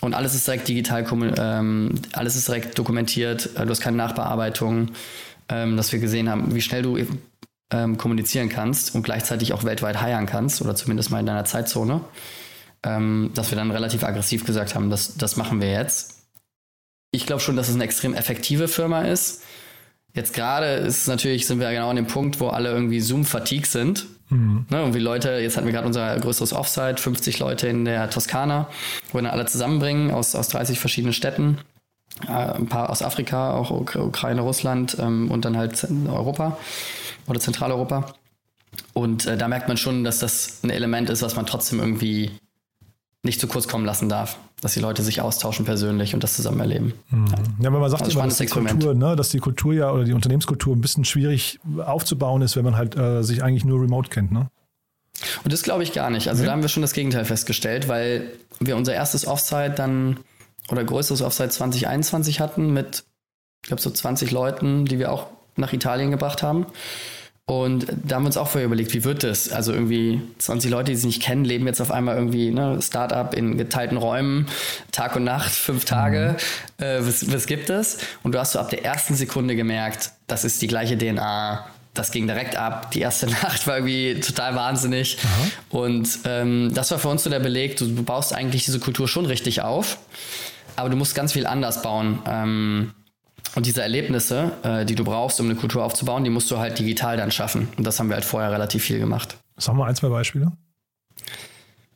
Und 0.00 0.14
alles 0.14 0.34
ist 0.34 0.46
direkt 0.46 0.68
digital, 0.68 1.06
ähm, 1.38 1.94
alles 2.12 2.36
ist 2.36 2.48
direkt 2.48 2.78
dokumentiert. 2.78 3.50
Äh, 3.56 3.64
du 3.64 3.70
hast 3.70 3.80
keine 3.80 3.96
Nachbearbeitung, 3.96 4.90
ähm, 5.48 5.76
dass 5.76 5.92
wir 5.92 5.98
gesehen 5.98 6.28
haben, 6.28 6.54
wie 6.54 6.60
schnell 6.60 6.82
du 6.82 6.98
ähm, 7.70 7.96
kommunizieren 7.98 8.48
kannst 8.48 8.94
und 8.94 9.02
gleichzeitig 9.02 9.52
auch 9.52 9.64
weltweit 9.64 10.00
heiern 10.00 10.26
kannst 10.26 10.60
oder 10.62 10.74
zumindest 10.74 11.10
mal 11.10 11.20
in 11.20 11.26
deiner 11.26 11.44
Zeitzone. 11.44 12.00
Ähm, 12.82 13.30
dass 13.34 13.50
wir 13.50 13.56
dann 13.56 13.70
relativ 13.70 14.04
aggressiv 14.04 14.44
gesagt 14.44 14.74
haben, 14.74 14.90
das, 14.90 15.16
das 15.16 15.36
machen 15.36 15.60
wir 15.60 15.72
jetzt. 15.72 16.28
Ich 17.10 17.26
glaube 17.26 17.40
schon, 17.40 17.56
dass 17.56 17.68
es 17.68 17.74
eine 17.74 17.84
extrem 17.84 18.14
effektive 18.14 18.68
Firma 18.68 19.02
ist. 19.02 19.42
Jetzt 20.16 20.34
gerade 20.34 20.66
ist 20.66 21.06
natürlich, 21.06 21.46
sind 21.46 21.60
wir 21.60 21.70
genau 21.70 21.90
an 21.90 21.96
dem 21.96 22.08
Punkt, 22.08 22.40
wo 22.40 22.48
alle 22.48 22.70
irgendwie 22.70 23.00
Zoom-Fatigue 23.00 23.66
sind 23.66 24.06
Mhm. 24.28 24.66
Ne, 24.70 24.82
und 24.82 24.94
wie 24.94 24.98
Leute, 24.98 25.38
jetzt 25.38 25.56
hatten 25.56 25.66
wir 25.66 25.72
gerade 25.72 25.86
unser 25.86 26.18
größeres 26.18 26.52
Offsite, 26.52 27.00
50 27.00 27.38
Leute 27.38 27.68
in 27.68 27.84
der 27.84 28.10
Toskana, 28.10 28.68
wo 29.10 29.18
wir 29.18 29.22
dann 29.22 29.30
alle 29.30 29.46
zusammenbringen 29.46 30.10
aus, 30.10 30.34
aus 30.34 30.48
30 30.48 30.80
verschiedenen 30.80 31.12
Städten. 31.12 31.58
Äh, 32.26 32.32
ein 32.32 32.66
paar 32.66 32.90
aus 32.90 33.02
Afrika, 33.02 33.52
auch 33.54 33.70
Ukraine, 33.70 34.40
Russland 34.40 34.96
ähm, 34.98 35.30
und 35.30 35.44
dann 35.44 35.56
halt 35.56 35.86
Europa 36.08 36.56
oder 37.28 37.40
Zentraleuropa. 37.40 38.14
Und 38.94 39.26
äh, 39.26 39.36
da 39.36 39.48
merkt 39.48 39.68
man 39.68 39.76
schon, 39.76 40.02
dass 40.02 40.18
das 40.18 40.60
ein 40.64 40.70
Element 40.70 41.08
ist, 41.08 41.22
was 41.22 41.36
man 41.36 41.46
trotzdem 41.46 41.78
irgendwie 41.78 42.32
nicht 43.26 43.40
zu 43.40 43.46
kurz 43.46 43.68
kommen 43.68 43.84
lassen 43.84 44.08
darf, 44.08 44.38
dass 44.62 44.72
die 44.72 44.80
Leute 44.80 45.02
sich 45.02 45.20
austauschen 45.20 45.66
persönlich 45.66 46.14
und 46.14 46.24
das 46.24 46.34
zusammen 46.34 46.60
erleben. 46.60 46.94
Mhm. 47.10 47.26
Ja, 47.60 47.72
wenn 47.72 47.80
man 47.80 47.90
sagt, 47.90 48.04
also 48.04 48.18
immer, 48.18 48.28
dass, 48.28 48.38
die 48.38 48.46
Kultur, 48.46 48.94
ne, 48.94 49.14
dass 49.14 49.28
die 49.28 49.38
Kultur 49.38 49.74
ja 49.74 49.90
oder 49.90 50.04
die 50.04 50.14
Unternehmenskultur 50.14 50.74
ein 50.74 50.80
bisschen 50.80 51.04
schwierig 51.04 51.60
aufzubauen 51.84 52.40
ist, 52.40 52.56
wenn 52.56 52.64
man 52.64 52.76
halt 52.76 52.96
äh, 52.96 53.22
sich 53.22 53.42
eigentlich 53.42 53.66
nur 53.66 53.82
remote 53.82 54.08
kennt, 54.08 54.32
ne? 54.32 54.48
Und 55.44 55.52
das 55.52 55.62
glaube 55.62 55.82
ich 55.82 55.92
gar 55.92 56.10
nicht. 56.10 56.28
Also 56.28 56.40
okay. 56.40 56.46
da 56.46 56.52
haben 56.52 56.62
wir 56.62 56.68
schon 56.68 56.82
das 56.82 56.92
Gegenteil 56.92 57.24
festgestellt, 57.24 57.88
weil 57.88 58.30
wir 58.60 58.76
unser 58.76 58.94
erstes 58.94 59.26
Offsite 59.26 59.74
dann 59.74 60.18
oder 60.70 60.84
größeres 60.84 61.22
Offsite 61.22 61.50
2021 61.50 62.40
hatten 62.40 62.72
mit, 62.72 63.04
ich 63.62 63.68
glaube, 63.68 63.80
so 63.80 63.90
20 63.90 64.30
Leuten, 64.30 64.84
die 64.84 64.98
wir 64.98 65.12
auch 65.12 65.28
nach 65.56 65.72
Italien 65.72 66.10
gebracht 66.10 66.42
haben. 66.42 66.66
Und 67.48 67.86
da 68.02 68.16
haben 68.16 68.24
wir 68.24 68.26
uns 68.26 68.36
auch 68.36 68.48
vorher 68.48 68.66
überlegt, 68.66 68.92
wie 68.92 69.04
wird 69.04 69.22
das? 69.22 69.50
Also 69.52 69.72
irgendwie 69.72 70.20
20 70.38 70.68
Leute, 70.68 70.90
die 70.90 70.96
sich 70.96 71.06
nicht 71.06 71.22
kennen, 71.22 71.44
leben 71.44 71.64
jetzt 71.68 71.80
auf 71.80 71.92
einmal 71.92 72.16
irgendwie 72.16 72.50
ne, 72.50 72.80
Startup 72.82 73.32
in 73.32 73.56
geteilten 73.56 73.96
Räumen, 73.96 74.46
Tag 74.90 75.14
und 75.14 75.22
Nacht, 75.22 75.52
fünf 75.52 75.84
Tage. 75.84 76.36
Mhm. 76.78 76.84
Äh, 76.84 77.06
was, 77.06 77.32
was 77.32 77.46
gibt 77.46 77.70
es? 77.70 77.98
Und 78.24 78.32
du 78.32 78.40
hast 78.40 78.52
so 78.52 78.58
ab 78.58 78.70
der 78.70 78.84
ersten 78.84 79.14
Sekunde 79.14 79.54
gemerkt, 79.54 80.10
das 80.26 80.44
ist 80.44 80.60
die 80.60 80.66
gleiche 80.66 80.98
DNA. 80.98 81.64
Das 81.94 82.10
ging 82.10 82.26
direkt 82.26 82.56
ab. 82.56 82.90
Die 82.90 83.00
erste 83.00 83.26
Nacht 83.30 83.68
war 83.68 83.76
irgendwie 83.76 84.18
total 84.18 84.56
wahnsinnig. 84.56 85.16
Mhm. 85.22 85.76
Und 85.78 86.18
ähm, 86.24 86.74
das 86.74 86.90
war 86.90 86.98
für 86.98 87.08
uns 87.08 87.22
so 87.22 87.30
der 87.30 87.38
Beleg, 87.38 87.76
du, 87.76 87.86
du, 87.86 88.02
baust 88.02 88.32
eigentlich 88.32 88.64
diese 88.64 88.80
Kultur 88.80 89.06
schon 89.06 89.24
richtig 89.24 89.62
auf, 89.62 89.98
aber 90.74 90.88
du 90.88 90.96
musst 90.96 91.14
ganz 91.14 91.34
viel 91.34 91.46
anders 91.46 91.80
bauen. 91.82 92.18
Ähm, 92.26 92.92
und 93.56 93.64
diese 93.64 93.80
Erlebnisse, 93.82 94.52
äh, 94.62 94.84
die 94.84 94.94
du 94.94 95.02
brauchst, 95.02 95.40
um 95.40 95.46
eine 95.46 95.56
Kultur 95.56 95.82
aufzubauen, 95.82 96.24
die 96.24 96.30
musst 96.30 96.50
du 96.50 96.58
halt 96.58 96.78
digital 96.78 97.16
dann 97.16 97.30
schaffen. 97.30 97.68
Und 97.78 97.86
das 97.86 97.98
haben 97.98 98.10
wir 98.10 98.14
halt 98.14 98.24
vorher 98.24 98.52
relativ 98.52 98.84
viel 98.84 98.98
gemacht. 98.98 99.38
Sagen 99.56 99.78
wir 99.78 99.86
ein, 99.86 99.96
zwei 99.96 100.10
Beispiele. 100.10 100.52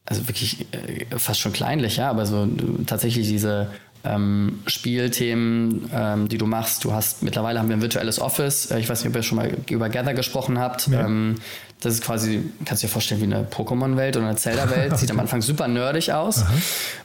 Also 0.06 0.26
wirklich 0.26 0.66
äh, 0.72 1.04
fast 1.18 1.38
schon 1.38 1.52
kleinlich, 1.52 1.98
ja, 1.98 2.08
aber 2.08 2.24
so 2.24 2.48
tatsächlich 2.86 3.28
diese 3.28 3.70
ähm, 4.04 4.60
Spielthemen, 4.66 5.90
ähm, 5.92 6.28
die 6.28 6.38
du 6.38 6.46
machst. 6.46 6.82
Du 6.84 6.94
hast 6.94 7.22
mittlerweile 7.22 7.58
haben 7.58 7.68
wir 7.68 7.76
ein 7.76 7.82
virtuelles 7.82 8.20
Office. 8.20 8.70
Äh, 8.70 8.80
ich 8.80 8.88
weiß 8.88 9.04
nicht, 9.04 9.10
ob 9.10 9.16
ihr 9.16 9.22
schon 9.22 9.36
mal 9.36 9.54
über 9.68 9.90
Gather 9.90 10.14
gesprochen 10.14 10.58
habt. 10.58 10.88
Ja. 10.88 11.04
Ähm, 11.04 11.36
das 11.80 11.94
ist 11.94 12.04
quasi, 12.04 12.42
kannst 12.64 12.82
du 12.82 12.86
dir 12.86 12.92
vorstellen, 12.92 13.20
wie 13.20 13.24
eine 13.24 13.44
Pokémon-Welt 13.44 14.16
oder 14.16 14.26
eine 14.26 14.36
Zelda-Welt. 14.36 14.96
Sieht 14.98 15.10
am 15.10 15.18
Anfang 15.20 15.42
super 15.42 15.66
nerdig 15.66 16.12
aus. 16.12 16.42
Aha. 16.42 16.52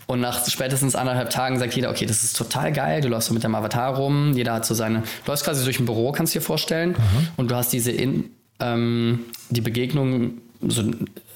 Und 0.08 0.20
nach 0.20 0.48
spätestens 0.48 0.96
anderthalb 0.96 1.30
Tagen 1.30 1.58
sagt 1.60 1.74
jeder, 1.76 1.90
okay, 1.90 2.06
das 2.06 2.24
ist 2.24 2.36
total 2.36 2.72
geil. 2.72 3.02
Du 3.02 3.08
läufst 3.08 3.30
so 3.30 3.34
mit 3.34 3.44
deinem 3.44 3.56
Avatar 3.56 3.96
rum. 3.96 4.34
Jeder 4.34 4.54
hat 4.54 4.66
so 4.66 4.74
seine, 4.74 5.00
du 5.00 5.32
läufst 5.32 5.46
quasi 5.46 5.64
durch 5.64 5.80
ein 5.80 5.86
Büro, 5.86 6.12
kannst 6.12 6.36
du 6.36 6.40
dir 6.40 6.46
vorstellen. 6.46 6.96
Aha. 6.98 7.04
Und 7.38 7.52
du 7.52 7.56
hast 7.56 7.72
diese, 7.72 7.92
in, 7.92 8.32
ähm, 8.60 9.22
die 9.50 9.62
Begegnung 9.62 10.42
so 10.68 10.84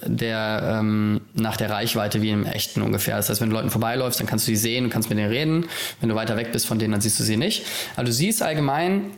der 0.06 0.80
ähm, 0.80 1.22
nach 1.34 1.58
der 1.58 1.70
Reichweite 1.70 2.22
wie 2.22 2.30
im 2.30 2.46
echten 2.46 2.82
ungefähr. 2.82 3.18
Das 3.18 3.30
heißt, 3.30 3.42
wenn 3.42 3.50
du 3.50 3.56
Leuten 3.56 3.70
vorbeiläufst, 3.70 4.20
dann 4.20 4.28
kannst 4.28 4.48
du 4.48 4.52
sie 4.52 4.56
sehen 4.56 4.86
und 4.86 4.90
kannst 4.92 5.10
mit 5.10 5.18
denen 5.18 5.30
reden. 5.30 5.66
Wenn 6.00 6.10
du 6.10 6.16
weiter 6.16 6.38
weg 6.38 6.52
bist 6.52 6.66
von 6.66 6.80
denen, 6.80 6.92
dann 6.92 7.02
siehst 7.02 7.20
du 7.20 7.24
sie 7.24 7.38
nicht. 7.38 7.66
Aber 7.96 8.06
du 8.06 8.12
siehst 8.12 8.42
allgemein, 8.42 9.12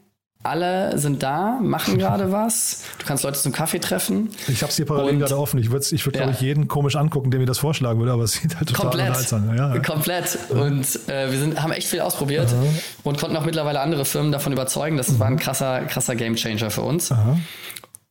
alle 0.44 0.98
sind 0.98 1.24
da, 1.24 1.60
machen 1.62 1.98
gerade 2.00 2.32
was. 2.32 2.84
Du 2.98 3.06
kannst 3.06 3.24
Leute 3.24 3.40
zum 3.40 3.52
Kaffee 3.52 3.80
treffen. 3.80 4.30
Ich 4.48 4.62
habe 4.62 4.72
es 4.72 4.76
hier 4.76 4.86
parallel 4.86 5.20
gerade 5.20 5.38
offen. 5.38 5.60
Ich 5.60 5.72
würde, 5.72 5.86
ich 5.92 6.06
würd, 6.06 6.16
ja. 6.16 6.24
glaube 6.24 6.36
ich, 6.36 6.42
jeden 6.42 6.68
komisch 6.68 6.96
angucken, 6.96 7.32
der 7.32 7.40
mir 7.40 7.46
das 7.46 7.60
vorschlagen 7.60 8.00
würde, 8.00 8.12
aber 8.12 8.24
es 8.24 8.34
sieht 8.34 8.58
halt 8.58 8.70
total 8.70 8.92
Komplett. 8.92 9.34
an. 9.34 9.56
Ja, 9.56 9.76
ja. 9.76 9.82
Komplett. 9.82 10.38
Und 10.50 11.10
äh, 11.10 11.32
wir 11.32 11.40
sind, 11.40 11.62
haben 11.62 11.72
echt 11.72 11.88
viel 11.88 12.02
ausprobiert 12.02 12.50
Aha. 12.52 12.64
und 13.04 13.20
konnten 13.20 13.38
auch 13.38 13.46
mittlerweile 13.46 13.82
andere 13.82 14.06
Firmen 14.06 14.32
davon 14.32 14.54
überzeugen. 14.54 14.98
Das 14.98 15.20
war 15.20 15.28
ein 15.28 15.38
krasser, 15.38 15.82
krasser 15.86 16.16
Gamechanger 16.16 16.72
für 16.72 16.82
uns. 16.82 17.12
Aha. 17.12 17.38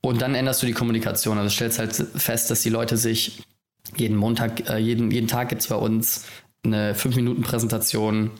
Und 0.03 0.23
dann 0.23 0.35
änderst 0.35 0.63
du 0.63 0.67
die 0.67 0.73
Kommunikation. 0.73 1.37
Also 1.37 1.51
stellst 1.51 1.79
halt 1.79 1.95
fest, 1.95 2.51
dass 2.51 2.63
die 2.63 2.71
Leute 2.71 2.97
sich 2.97 3.43
jeden 3.97 4.17
Montag, 4.17 4.69
äh, 4.71 4.79
jeden, 4.79 5.11
jeden 5.11 5.27
Tag 5.27 5.49
gibt 5.49 5.63
es 5.63 5.69
bei 5.69 5.75
uns 5.75 6.25
eine 6.65 6.95
5-Minuten-Präsentation 6.95 8.31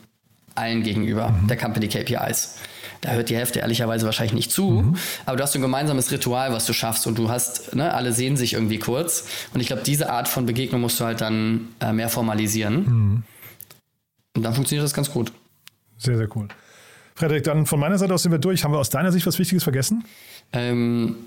allen 0.55 0.83
gegenüber 0.83 1.29
mhm. 1.29 1.47
der 1.47 1.57
Company 1.57 1.87
KPIs. 1.87 2.55
Da 3.01 3.11
hört 3.11 3.29
die 3.29 3.35
Hälfte 3.35 3.59
ehrlicherweise 3.59 4.05
wahrscheinlich 4.05 4.33
nicht 4.33 4.51
zu, 4.51 4.69
mhm. 4.69 4.95
aber 5.25 5.37
du 5.37 5.43
hast 5.43 5.55
ein 5.55 5.61
gemeinsames 5.61 6.11
Ritual, 6.11 6.53
was 6.53 6.65
du 6.67 6.73
schaffst 6.73 7.07
und 7.07 7.17
du 7.17 7.29
hast, 7.29 7.75
ne, 7.75 7.93
alle 7.93 8.13
sehen 8.13 8.37
sich 8.37 8.53
irgendwie 8.53 8.77
kurz. 8.77 9.27
Und 9.53 9.59
ich 9.59 9.67
glaube, 9.67 9.81
diese 9.83 10.11
Art 10.11 10.27
von 10.27 10.45
Begegnung 10.45 10.81
musst 10.81 10.99
du 10.99 11.05
halt 11.05 11.19
dann 11.19 11.69
äh, 11.79 11.93
mehr 11.93 12.09
formalisieren. 12.09 12.75
Mhm. 12.75 13.23
Und 14.35 14.43
dann 14.43 14.53
funktioniert 14.53 14.85
das 14.85 14.93
ganz 14.93 15.11
gut. 15.11 15.31
Sehr, 15.97 16.17
sehr 16.17 16.27
cool. 16.35 16.47
Frederik, 17.15 17.43
dann 17.43 17.65
von 17.65 17.79
meiner 17.79 17.97
Seite 17.97 18.13
aus 18.13 18.23
sind 18.23 18.31
wir 18.31 18.39
durch. 18.39 18.63
Haben 18.63 18.73
wir 18.73 18.79
aus 18.79 18.89
deiner 18.89 19.11
Sicht 19.11 19.25
was 19.25 19.37
Wichtiges 19.37 19.63
vergessen? 19.63 20.05
Ähm, 20.53 21.17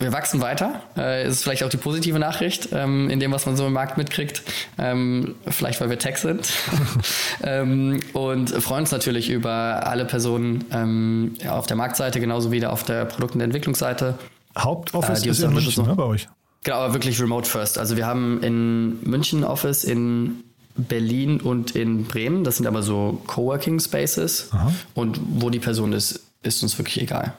wir 0.00 0.12
wachsen 0.12 0.40
weiter. 0.40 0.82
Äh, 0.96 1.28
ist 1.28 1.42
vielleicht 1.42 1.62
auch 1.62 1.68
die 1.68 1.76
positive 1.76 2.18
Nachricht 2.18 2.70
ähm, 2.72 3.10
in 3.10 3.20
dem, 3.20 3.32
was 3.32 3.46
man 3.46 3.56
so 3.56 3.66
im 3.66 3.72
Markt 3.72 3.98
mitkriegt. 3.98 4.42
Ähm, 4.78 5.36
vielleicht, 5.46 5.80
weil 5.80 5.90
wir 5.90 5.98
Tech 5.98 6.16
sind. 6.16 6.52
ähm, 7.42 8.00
und 8.14 8.50
freuen 8.50 8.80
uns 8.80 8.90
natürlich 8.90 9.30
über 9.30 9.86
alle 9.86 10.06
Personen 10.06 10.64
ähm, 10.72 11.34
ja, 11.42 11.52
auf 11.52 11.66
der 11.66 11.76
Marktseite, 11.76 12.18
genauso 12.18 12.50
wie 12.50 12.64
auf 12.64 12.82
der 12.82 13.04
Produkt- 13.04 13.34
und 13.34 13.42
Entwicklungsseite. 13.42 14.18
Hauptoffice 14.58 15.24
äh, 15.24 15.30
ist 15.30 15.40
in 15.40 15.52
München, 15.52 15.86
ne, 15.86 15.94
bei 15.94 16.04
euch? 16.04 16.28
Genau, 16.64 16.78
aber 16.78 16.94
wirklich 16.94 17.20
remote 17.20 17.48
first. 17.48 17.78
Also 17.78 17.96
wir 17.96 18.06
haben 18.06 18.42
in 18.42 19.02
München 19.02 19.44
Office, 19.44 19.84
in 19.84 20.44
Berlin 20.76 21.40
und 21.40 21.76
in 21.76 22.04
Bremen. 22.04 22.44
Das 22.44 22.56
sind 22.56 22.66
aber 22.66 22.82
so 22.82 23.20
Coworking 23.26 23.80
Spaces. 23.80 24.48
Aha. 24.52 24.72
Und 24.94 25.20
wo 25.36 25.50
die 25.50 25.58
Person 25.58 25.92
ist, 25.92 26.20
ist 26.42 26.62
uns 26.62 26.78
wirklich 26.78 27.00
egal. 27.02 27.34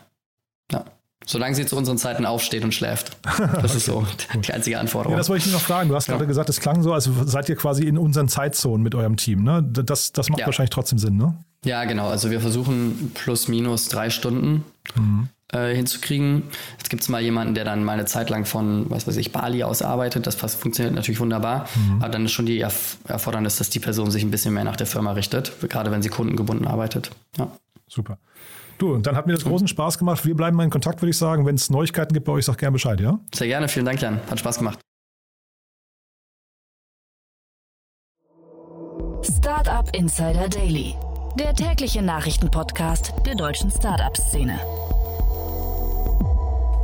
Solange 1.25 1.55
sie 1.55 1.65
zu 1.65 1.77
unseren 1.77 1.97
Zeiten 1.97 2.25
aufsteht 2.25 2.63
und 2.63 2.73
schläft. 2.73 3.15
Das 3.62 3.75
ist 3.75 3.86
so 3.86 4.05
die 4.43 4.53
einzige 4.53 4.79
Anforderung. 4.79 5.13
Ja, 5.13 5.17
das 5.17 5.29
wollte 5.29 5.45
ich 5.45 5.53
noch 5.53 5.62
fragen. 5.62 5.89
Du 5.89 5.95
hast 5.95 6.07
ja. 6.07 6.15
gerade 6.15 6.25
gesagt, 6.25 6.49
es 6.49 6.60
klang 6.60 6.81
so, 6.81 6.93
als 6.93 7.10
seid 7.25 7.47
ihr 7.47 7.55
quasi 7.55 7.84
in 7.84 7.97
unseren 7.97 8.27
Zeitzonen 8.27 8.81
mit 8.81 8.95
eurem 8.95 9.17
Team. 9.17 9.43
Ne? 9.43 9.63
Das, 9.63 10.12
das 10.13 10.29
macht 10.29 10.39
ja. 10.39 10.45
wahrscheinlich 10.47 10.71
trotzdem 10.71 10.97
Sinn, 10.97 11.17
ne? 11.17 11.36
Ja, 11.63 11.84
genau. 11.86 12.07
Also 12.07 12.31
wir 12.31 12.41
versuchen 12.41 13.12
plus 13.13 13.47
minus 13.47 13.88
drei 13.88 14.10
Stunden 14.10 14.65
mhm. 14.95 15.29
äh, 15.53 15.75
hinzukriegen. 15.75 16.43
Jetzt 16.79 16.89
gibt 16.89 17.03
es 17.03 17.10
mal 17.10 17.21
jemanden, 17.21 17.53
der 17.53 17.65
dann 17.65 17.84
mal 17.84 17.93
eine 17.93 18.05
Zeit 18.05 18.31
lang 18.31 18.45
von, 18.45 18.89
was 18.89 19.05
weiß 19.05 19.17
ich, 19.17 19.31
Bali 19.31 19.63
aus 19.63 19.84
arbeitet. 19.84 20.25
Das 20.25 20.36
funktioniert 20.36 20.95
natürlich 20.95 21.19
wunderbar. 21.19 21.67
Mhm. 21.75 22.01
Aber 22.01 22.10
dann 22.10 22.25
ist 22.25 22.31
schon 22.31 22.47
die 22.47 22.60
Erfordernis, 22.60 23.57
dass 23.57 23.69
die 23.69 23.79
Person 23.79 24.10
sich 24.10 24.23
ein 24.23 24.31
bisschen 24.31 24.55
mehr 24.55 24.63
nach 24.63 24.75
der 24.75 24.88
Firma 24.88 25.12
richtet, 25.12 25.53
gerade 25.69 25.91
wenn 25.91 26.01
sie 26.01 26.10
kundengebunden 26.10 26.65
arbeitet. 26.65 27.12
Ja. 27.38 27.51
Super. 27.88 28.17
Du, 28.82 28.96
und 28.96 29.06
dann 29.06 29.15
hat 29.15 29.28
mir 29.28 29.34
das 29.34 29.44
großen 29.44 29.67
Spaß 29.67 30.00
gemacht. 30.00 30.26
Wir 30.26 30.36
bleiben 30.36 30.58
mal 30.58 30.63
in 30.63 30.72
Kontakt, 30.72 31.04
würde 31.04 31.12
ich 31.12 31.17
sagen. 31.17 31.46
Wenn 31.46 31.54
es 31.54 31.70
Neuigkeiten 31.70 32.15
gibt 32.15 32.26
bei 32.26 32.32
euch, 32.32 32.46
sag 32.46 32.58
gerne 32.58 32.72
Bescheid, 32.72 33.00
ja? 33.00 33.20
Sehr 33.32 33.46
gerne, 33.46 33.67
vielen 33.67 33.86
Dank, 33.86 34.02
Jan. 34.02 34.20
Hat 34.28 34.39
Spaß 34.39 34.58
gemacht. 34.58 34.80
Startup 39.22 39.88
Insider 39.96 40.50
Daily, 40.50 40.96
der 41.38 41.54
tägliche 41.54 42.02
Nachrichtenpodcast 42.02 43.13
der 43.24 43.36
deutschen 43.36 43.70
Startup-Szene. 43.70 44.60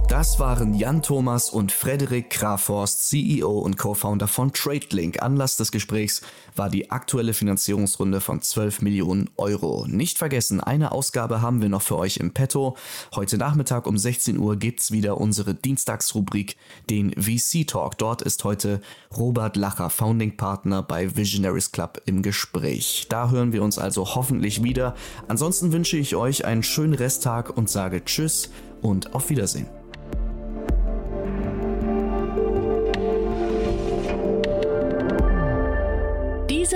Das 0.07 0.39
waren 0.39 0.73
Jan 0.73 1.03
Thomas 1.03 1.49
und 1.49 1.73
Frederik 1.73 2.29
Kraforst, 2.29 3.09
CEO 3.09 3.59
und 3.59 3.77
Co-Founder 3.77 4.29
von 4.29 4.53
TradeLink. 4.53 5.21
Anlass 5.21 5.57
des 5.57 5.69
Gesprächs 5.69 6.21
war 6.55 6.69
die 6.69 6.89
aktuelle 6.91 7.33
Finanzierungsrunde 7.33 8.21
von 8.21 8.41
12 8.41 8.81
Millionen 8.81 9.29
Euro. 9.35 9.85
Nicht 9.85 10.17
vergessen, 10.17 10.61
eine 10.61 10.93
Ausgabe 10.93 11.41
haben 11.41 11.61
wir 11.61 11.67
noch 11.67 11.81
für 11.81 11.97
euch 11.97 12.17
im 12.17 12.31
Petto. 12.31 12.77
Heute 13.15 13.37
Nachmittag 13.37 13.85
um 13.85 13.97
16 13.97 14.39
Uhr 14.39 14.55
gibt's 14.55 14.91
wieder 14.91 15.17
unsere 15.17 15.53
Dienstagsrubrik, 15.53 16.55
den 16.89 17.11
VC 17.11 17.67
Talk. 17.67 17.97
Dort 17.97 18.21
ist 18.21 18.45
heute 18.45 18.79
Robert 19.15 19.57
Lacher, 19.57 19.89
Founding 19.89 20.37
Partner 20.37 20.83
bei 20.83 21.17
Visionaries 21.17 21.73
Club 21.73 22.01
im 22.05 22.21
Gespräch. 22.21 23.07
Da 23.09 23.29
hören 23.29 23.51
wir 23.51 23.61
uns 23.61 23.77
also 23.77 24.15
hoffentlich 24.15 24.63
wieder. 24.63 24.95
Ansonsten 25.27 25.73
wünsche 25.73 25.97
ich 25.97 26.15
euch 26.15 26.45
einen 26.45 26.63
schönen 26.63 26.93
Resttag 26.93 27.57
und 27.57 27.69
sage 27.69 28.05
Tschüss 28.05 28.49
und 28.81 29.13
auf 29.13 29.29
Wiedersehen. 29.29 29.67